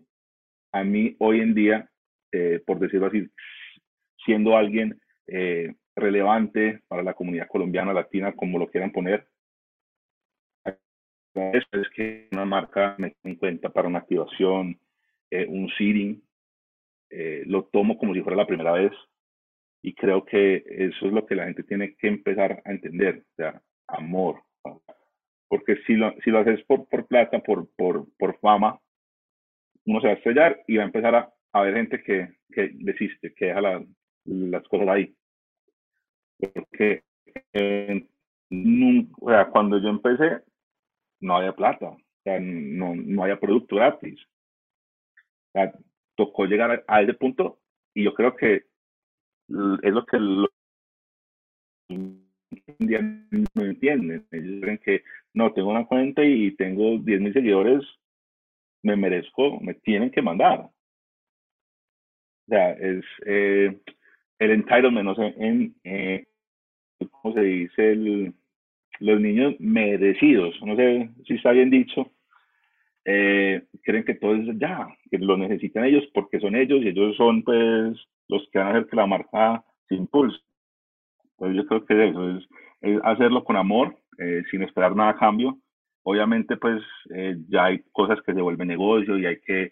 A 0.72 0.84
mí 0.84 1.16
hoy 1.20 1.42
en 1.42 1.54
día, 1.54 1.90
eh, 2.32 2.62
por 2.66 2.80
decirlo 2.80 3.08
así, 3.08 3.28
siendo 4.26 4.58
alguien 4.58 5.00
eh, 5.28 5.74
relevante 5.96 6.82
para 6.88 7.04
la 7.04 7.14
comunidad 7.14 7.48
colombiana, 7.48 7.94
latina, 7.94 8.34
como 8.34 8.58
lo 8.58 8.68
quieran 8.68 8.92
poner. 8.92 9.28
Es 11.36 11.90
que 11.96 12.28
una 12.32 12.46
marca 12.46 12.96
me 13.00 13.16
en 13.24 13.36
cuenta 13.36 13.70
para 13.70 13.88
una 13.88 14.00
activación, 14.00 14.80
eh, 15.32 15.48
un 15.48 15.68
seeding, 15.70 16.23
eh, 17.14 17.44
lo 17.46 17.66
tomo 17.66 17.98
como 17.98 18.14
si 18.14 18.22
fuera 18.22 18.38
la 18.38 18.48
primera 18.48 18.72
vez 18.72 18.92
y 19.82 19.94
creo 19.94 20.26
que 20.26 20.64
eso 20.68 21.06
es 21.06 21.14
lo 21.14 21.26
que 21.26 21.36
la 21.36 21.46
gente 21.46 21.64
tiene 21.64 21.96
que 21.96 22.08
empezar 22.08 22.62
a 22.66 22.72
entender, 22.72 23.24
o 23.34 23.36
sea, 23.36 23.62
amor. 23.88 24.42
Porque 25.48 25.78
si 25.86 25.94
lo, 25.94 26.14
si 26.24 26.32
lo 26.32 26.40
haces 26.40 26.64
por, 26.66 26.88
por 26.88 27.06
plata, 27.06 27.40
por, 27.40 27.68
por, 27.76 28.08
por 28.18 28.40
fama, 28.40 28.80
uno 29.86 30.02
se 30.02 30.08
va 30.08 30.14
a 30.14 30.16
estrellar 30.16 30.64
y 30.68 30.78
va 30.78 30.84
a 30.84 30.88
empezar 30.88 31.16
a, 31.16 31.34
a 31.52 31.62
ver 31.62 31.76
gente 31.76 32.02
que, 32.02 32.30
que 32.52 32.72
desiste, 32.74 33.34
que 33.34 33.48
deja 33.48 33.62
la, 33.62 33.86
las 34.26 34.68
cosas 34.68 34.88
ahí 34.88 35.16
porque 36.52 37.04
eh, 37.54 38.08
o 39.22 39.30
sea, 39.30 39.50
cuando 39.50 39.80
yo 39.80 39.90
empecé 39.90 40.42
no 41.22 41.38
había 41.38 41.54
plata, 41.54 41.90
o 41.90 41.98
sea, 42.24 42.40
no, 42.40 42.96
no 42.96 43.24
había 43.24 43.40
producto 43.40 43.78
gratis. 43.78 44.20
O 45.48 45.52
sea, 45.54 45.74
tocó 46.16 46.46
llegar 46.46 46.84
a, 46.88 47.02
ese 47.02 47.14
punto 47.14 47.60
y 47.94 48.04
yo 48.04 48.14
creo 48.14 48.36
que 48.36 48.56
es 48.56 49.94
lo 49.94 50.06
que 50.06 50.18
los 50.18 50.50
no 51.90 53.64
entienden. 53.64 54.26
Ellos 54.32 54.62
creen 54.62 54.78
que 54.80 55.04
no, 55.34 55.54
tengo 55.54 55.70
una 55.70 55.86
cuenta 55.86 56.24
y 56.24 56.52
tengo 56.56 56.98
10 56.98 57.22
mil 57.22 57.34
seguidores, 57.34 57.84
me 58.84 58.96
merezco, 58.96 59.60
me 59.60 59.74
tienen 59.76 60.12
que 60.12 60.22
mandar. 60.22 60.60
O 60.62 60.72
sea, 62.50 62.72
es 62.72 63.04
eh, 63.26 63.80
el 64.40 64.52
entitlement, 64.52 65.06
no 65.06 65.16
sé, 65.16 65.34
en, 65.38 65.76
eh, 65.84 66.28
¿cómo 67.10 67.34
se 67.34 67.42
dice? 67.42 67.92
El, 67.92 68.34
los 69.00 69.20
niños 69.20 69.56
merecidos, 69.60 70.56
no 70.64 70.76
sé 70.76 71.10
si 71.26 71.36
está 71.36 71.52
bien 71.52 71.70
dicho, 71.70 72.12
eh, 73.06 73.66
creen 73.84 74.06
que 74.06 74.16
todo 74.16 74.36
es 74.36 74.48
ya, 74.58 74.88
que 75.10 75.18
lo 75.18 75.38
necesitan 75.38 75.86
ellos 75.86 76.04
porque 76.14 76.40
son 76.40 76.56
ellos 76.56 76.82
y 76.82 76.90
ellos 76.90 77.16
son 77.18 77.44
pues 77.44 77.98
los 78.30 78.48
que 78.52 78.60
van 78.60 78.68
a 78.68 78.72
hacer 78.72 78.88
que 78.88 78.96
la 78.96 79.08
marca 79.08 79.64
se 79.88 79.96
impulse. 79.96 80.40
Pues 81.36 81.56
yo 81.56 81.66
creo 81.66 81.86
que 81.86 82.10
eso 82.10 82.38
es, 82.38 82.48
hacerlo 83.04 83.44
con 83.44 83.58
amor, 83.58 83.98
eh, 84.18 84.44
sin 84.52 84.64
esperar 84.64 84.96
nada 84.96 85.12
a 85.12 85.18
cambio. 85.18 85.58
Obviamente 86.04 86.58
pues 86.58 86.82
eh, 87.14 87.38
ya 87.50 87.66
hay 87.66 87.84
cosas 87.92 88.22
que 88.26 88.34
se 88.34 88.42
vuelven 88.42 88.68
negocio 88.68 89.18
y 89.18 89.26
hay 89.26 89.40
que, 89.42 89.72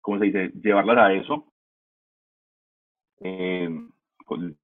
¿cómo 0.00 0.18
se 0.18 0.24
dice?, 0.26 0.52
llevarlas 0.62 0.98
a 0.98 1.12
eso. 1.14 1.52
Eh, 3.20 3.68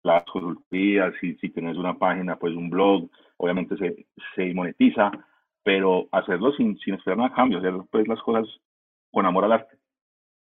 las 0.02 0.24
consultorías, 0.24 1.14
si, 1.20 1.34
si 1.36 1.50
tienes 1.50 1.76
una 1.76 1.98
página, 1.98 2.38
pues 2.38 2.54
un 2.54 2.70
blog, 2.70 3.10
obviamente 3.36 3.76
se, 3.76 4.06
se 4.34 4.54
monetiza, 4.54 5.10
pero 5.68 6.08
hacerlo 6.12 6.50
sin, 6.52 6.78
sin 6.78 6.94
esperar 6.94 7.18
nada 7.18 7.34
cambio, 7.34 7.58
hacer 7.58 7.74
pues 7.90 8.08
las 8.08 8.22
cosas 8.22 8.46
con 9.10 9.26
amor 9.26 9.44
al 9.44 9.52
arte. 9.52 9.76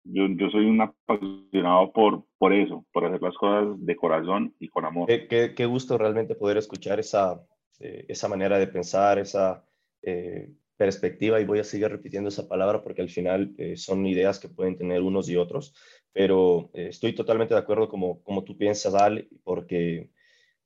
Yo, 0.05 0.29
yo 0.29 0.49
soy 0.51 0.67
un 0.67 0.81
apasionado 0.81 1.91
por, 1.91 2.23
por 2.39 2.53
eso, 2.53 2.87
por 2.93 3.07
hacer 3.07 3.21
las 3.21 3.35
cosas 3.35 3.75
de 3.85 3.97
corazón 3.97 4.55
y 4.61 4.69
con 4.69 4.85
amor. 4.85 5.09
Qué, 5.09 5.53
qué, 5.57 5.67
gusto 5.67 5.99
realmente 5.99 6.37
poder 6.37 6.59
escuchar 6.59 7.01
esa, 7.01 7.45
eh, 7.81 8.05
esa 8.07 8.29
manera 8.29 8.57
de 8.57 8.69
pensar, 8.69 9.19
esa 9.19 9.65
eh, 10.03 10.49
perspectiva, 10.77 11.41
y 11.41 11.45
voy 11.45 11.59
a 11.59 11.65
seguir 11.65 11.89
repitiendo 11.89 12.29
esa 12.29 12.47
palabra 12.47 12.85
porque 12.85 13.03
al 13.03 13.11
final 13.11 13.53
eh, 13.59 13.77
son 13.77 14.07
ideas 14.07 14.39
que 14.39 14.49
pueden 14.49 14.79
tener 14.79 15.03
unos 15.03 15.29
y 15.29 15.35
otros, 15.35 15.75
pero 16.13 16.71
eh, 16.73 16.87
estoy 16.91 17.17
totalmente 17.17 17.53
de 17.53 17.59
acuerdo 17.59 17.89
como, 17.89 18.23
como 18.23 18.45
tú 18.45 18.57
piensas, 18.57 18.95
Al, 18.95 19.29
porque 19.43 20.09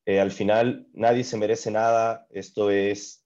eh, 0.04 0.20
al 0.20 0.32
final 0.32 0.86
nadie 0.92 1.24
se 1.24 1.38
merece 1.38 1.70
nada, 1.70 2.26
esto 2.28 2.70
es 2.70 3.24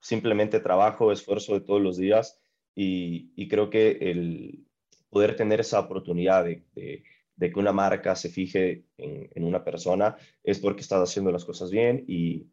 simplemente 0.00 0.60
trabajo, 0.60 1.12
esfuerzo 1.12 1.54
de 1.54 1.60
todos 1.60 1.80
los 1.80 1.96
días, 1.96 2.40
y, 2.74 3.48
creo 3.48 3.68
que 3.68 3.98
el 4.00 4.64
poder 5.10 5.36
tener 5.36 5.60
esa 5.60 5.80
oportunidad 5.80 6.44
de, 6.44 6.64
que 6.74 7.58
una 7.58 7.72
marca 7.72 8.14
se 8.14 8.30
fije 8.30 8.84
en, 8.96 9.44
una 9.44 9.64
persona 9.64 10.16
es 10.42 10.58
porque 10.58 10.82
estás 10.82 11.00
haciendo 11.00 11.32
las 11.32 11.44
cosas 11.44 11.70
bien 11.70 12.04
y, 12.06 12.46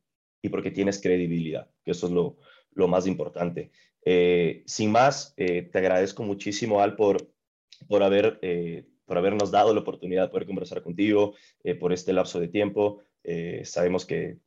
porque 0.50 0.72
tienes 0.72 1.02
credibilidad, 1.02 1.70
que 1.84 1.91
eso 1.91 2.08
es 2.08 2.14
lo, 2.14 2.88
más 2.88 3.06
importante. 3.06 3.72
Eh, 4.06 4.64
sin 4.66 4.91
más, 4.91 5.34
te 5.36 5.70
agradezco 5.74 6.24
muchísimo, 6.24 6.82
Al, 6.82 6.95
por, 6.95 7.30
por, 7.88 8.02
haber, 8.02 8.39
por 9.06 9.18
habernos 9.18 9.52
dado 9.52 9.74
la 9.74 9.82
oportunidad 9.82 10.24
de 10.24 10.30
poder 10.30 10.48
conversar 10.48 10.82
contigo 10.82 11.36
por 11.80 11.91
este 11.93 12.14
lapso 12.14 12.39
de 12.39 12.48
tiempo. 12.48 13.02
sabemos 13.64 14.06
que 14.06 14.39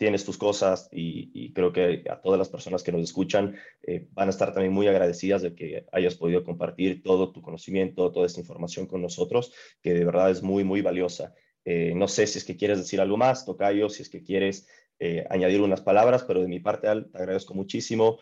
tienes 0.00 0.24
tus 0.24 0.38
cosas 0.38 0.88
y, 0.90 1.52
creo 1.52 1.74
que 1.74 2.04
a 2.08 2.22
todas 2.22 2.38
las 2.38 2.48
personas 2.48 2.82
que 2.82 2.90
nos 2.90 3.02
escuchan 3.02 3.56
eh, 3.82 4.08
van 4.12 4.28
a 4.28 4.30
estar 4.30 4.54
también 4.54 4.72
muy 4.72 4.88
agradecidas 4.88 5.42
de 5.42 5.54
que 5.54 5.84
hayas 5.92 6.14
podido 6.14 6.42
compartir 6.42 7.02
todo 7.02 7.32
tu 7.32 7.42
conocimiento, 7.42 8.10
toda 8.10 8.24
esta 8.24 8.40
información 8.40 8.86
con 8.86 9.02
nosotros, 9.02 9.52
que 9.82 9.92
de 9.92 10.06
verdad 10.06 10.30
es 10.30 10.42
muy, 10.42 10.64
muy 10.64 10.80
valiosa. 10.80 11.34
Eh, 11.66 11.92
no 11.94 12.08
sé 12.08 12.26
si 12.26 12.38
es 12.38 12.46
que 12.46 12.56
quieres 12.56 12.78
decir 12.78 12.98
algo 12.98 13.18
más, 13.18 13.44
Tocayo, 13.44 13.90
si 13.90 14.00
es 14.00 14.08
que 14.08 14.22
quieres 14.22 14.66
eh, 14.98 15.26
añadir 15.28 15.60
unas 15.60 15.82
palabras, 15.82 16.24
pero 16.24 16.40
de 16.40 16.48
mi 16.48 16.60
parte, 16.60 16.88
Al, 16.88 17.10
te 17.10 17.18
agradezco 17.18 17.52
muchísimo 17.52 18.18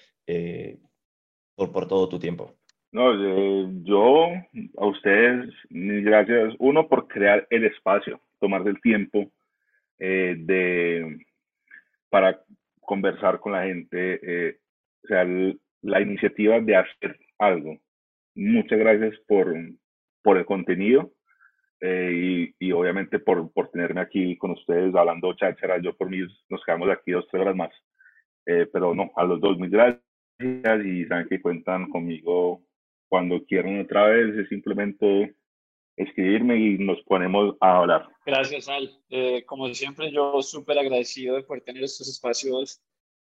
por, 1.55 1.71
por 1.71 1.87
todo 1.87 2.09
tu 2.09 2.19
tiempo. 2.19 2.57
No, 2.91 3.15
yo 3.85 4.31
a 4.79 4.85
ustedes, 4.85 5.55
gracias, 5.71 6.55
uno 6.59 6.89
por 6.89 7.07
crear 7.07 7.47
el 7.51 7.67
espacio, 7.67 8.21
tomar 8.41 8.67
el 8.67 8.81
tiempo 8.81 9.31
de 9.97 11.28
para 12.11 12.41
conversar 12.81 13.41
con 13.41 13.53
la 13.53 13.65
gente, 13.65 14.21
eh, 14.23 14.59
o 15.05 15.07
sea, 15.09 15.27
la 15.83 16.01
iniciativa 16.01 16.61
de 16.61 16.77
hacer 16.77 17.19
algo. 17.39 17.79
Muchas 18.35 18.79
gracias 18.79 19.15
por, 19.27 19.55
por 20.23 20.39
el 20.39 20.47
contenido 20.47 21.13
eh, 21.81 22.53
y, 22.59 22.67
y, 22.67 22.73
obviamente 22.73 23.19
por, 23.19 23.53
por 23.53 23.71
tenerme 23.71 24.01
aquí 24.01 24.37
con 24.37 24.53
ustedes 24.53 24.95
hablando 24.95 25.35
cháchara. 25.35 25.79
Yo 25.79 25.97
por 25.97 26.11
mí 26.11 26.19
nos 26.49 26.65
quedamos 26.65 26.89
aquí 26.91 27.13
dos, 27.13 27.27
tres 27.31 27.43
horas 27.43 27.57
más. 27.57 27.71
Eh, 28.47 28.67
pero 28.73 28.95
no, 28.95 29.11
a 29.17 29.25
los 29.25 29.41
dos, 29.41 29.59
muy 29.59 29.69
gracias 29.69 30.03
y 30.85 31.05
saben 31.07 31.29
que 31.29 31.43
cuentan 31.43 31.91
conmigo 31.91 32.63
cuando 33.09 33.45
quieran 33.45 33.81
otra 33.81 34.07
vez. 34.07 34.37
Es 34.37 34.49
simplemente 34.49 35.35
escribirme 35.99 36.57
y 36.57 36.79
nos 36.79 37.01
ponemos 37.03 37.57
a 37.61 37.79
hablar. 37.79 38.09
Gracias, 38.25 38.69
Al. 38.69 39.03
Eh, 39.11 39.45
como 39.45 39.73
siempre, 39.75 40.11
yo 40.13 40.41
súper 40.43 40.79
agradecido 40.79 41.37
de 41.37 41.43
poder 41.43 41.63
tener 41.63 41.85
estos 41.85 42.09
espacios 42.09 42.81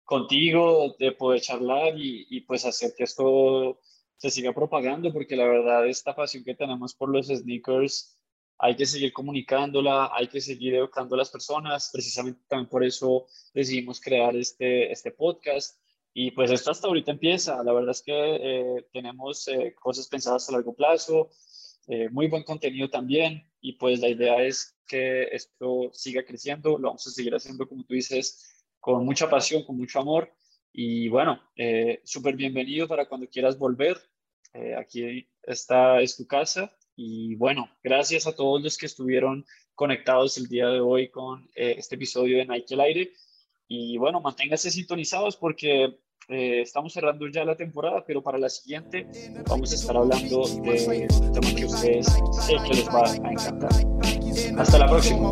contigo, 0.03 0.95
de 0.97 1.11
poder 1.11 1.41
charlar 1.41 1.97
y, 1.97 2.25
y, 2.29 2.41
pues 2.41 2.65
hacer 2.65 2.93
que 2.97 3.03
esto 3.03 3.79
se 4.17 4.29
siga 4.29 4.53
propagando, 4.53 5.13
porque 5.13 5.35
la 5.35 5.45
verdad 5.45 5.87
esta 5.87 6.15
pasión 6.15 6.43
que 6.43 6.55
tenemos 6.55 6.95
por 6.95 7.09
los 7.09 7.27
sneakers 7.27 8.19
hay 8.61 8.75
que 8.75 8.85
seguir 8.85 9.13
comunicándola, 9.13 10.11
hay 10.13 10.27
que 10.27 10.41
seguir 10.41 10.75
educando 10.75 11.15
a 11.15 11.19
las 11.19 11.29
personas, 11.29 11.89
precisamente 11.93 12.41
también 12.47 12.69
por 12.69 12.83
eso 12.83 13.25
decidimos 13.53 14.01
crear 14.01 14.35
este, 14.35 14.91
este 14.91 15.11
podcast. 15.11 15.79
Y 16.13 16.31
pues 16.31 16.51
esto 16.51 16.71
hasta 16.71 16.87
ahorita 16.87 17.11
empieza, 17.11 17.63
la 17.63 17.71
verdad 17.71 17.91
es 17.91 18.01
que 18.01 18.11
eh, 18.13 18.85
tenemos 18.91 19.47
eh, 19.47 19.73
cosas 19.79 20.07
pensadas 20.09 20.49
a 20.49 20.51
largo 20.51 20.73
plazo, 20.75 21.29
eh, 21.91 22.07
muy 22.11 22.27
buen 22.27 22.43
contenido 22.43 22.87
también 22.87 23.51
y 23.61 23.73
pues 23.73 23.99
la 23.99 24.09
idea 24.09 24.43
es 24.43 24.77
que 24.85 25.23
esto 25.31 25.89
siga 25.91 26.23
creciendo, 26.23 26.77
lo 26.77 26.89
vamos 26.89 27.07
a 27.07 27.09
seguir 27.09 27.33
haciendo 27.33 27.67
como 27.67 27.83
tú 27.83 27.95
dices, 27.95 28.63
con 28.79 29.03
mucha 29.03 29.27
pasión, 29.27 29.63
con 29.63 29.75
mucho 29.75 29.99
amor 29.99 30.31
y 30.71 31.09
bueno, 31.09 31.41
eh, 31.55 31.99
súper 32.03 32.35
bienvenido 32.35 32.87
para 32.87 33.09
cuando 33.09 33.27
quieras 33.27 33.57
volver, 33.57 33.97
eh, 34.53 34.75
aquí 34.75 35.27
está, 35.41 35.99
es 35.99 36.15
tu 36.15 36.27
casa 36.27 36.71
y 36.95 37.33
bueno, 37.37 37.67
gracias 37.81 38.27
a 38.27 38.35
todos 38.35 38.61
los 38.61 38.77
que 38.77 38.85
estuvieron 38.85 39.43
conectados 39.73 40.37
el 40.37 40.47
día 40.47 40.67
de 40.67 40.81
hoy 40.81 41.09
con 41.09 41.49
este 41.55 41.95
episodio 41.95 42.37
de 42.37 42.45
Nike 42.45 42.75
el 42.75 42.81
aire 42.81 43.13
y 43.67 43.97
bueno, 43.97 44.21
manténganse 44.21 44.69
sintonizados 44.69 45.37
porque 45.37 45.97
eh, 46.29 46.61
estamos 46.61 46.93
cerrando 46.93 47.27
ya 47.27 47.43
la 47.43 47.55
temporada, 47.55 48.03
pero 48.05 48.21
para 48.21 48.37
la 48.37 48.49
siguiente 48.49 49.07
vamos 49.47 49.71
a 49.71 49.75
estar 49.75 49.97
hablando 49.97 50.47
de 50.47 51.07
un 51.11 51.31
tema 51.33 51.55
que 51.55 51.65
ustedes 51.65 52.05
sé 52.05 52.55
que 52.67 52.73
les 52.75 52.87
va 52.87 53.09
a 53.09 53.31
encantar. 53.31 53.71
Hasta 54.57 54.77
la 54.77 54.87
próxima. 54.87 55.31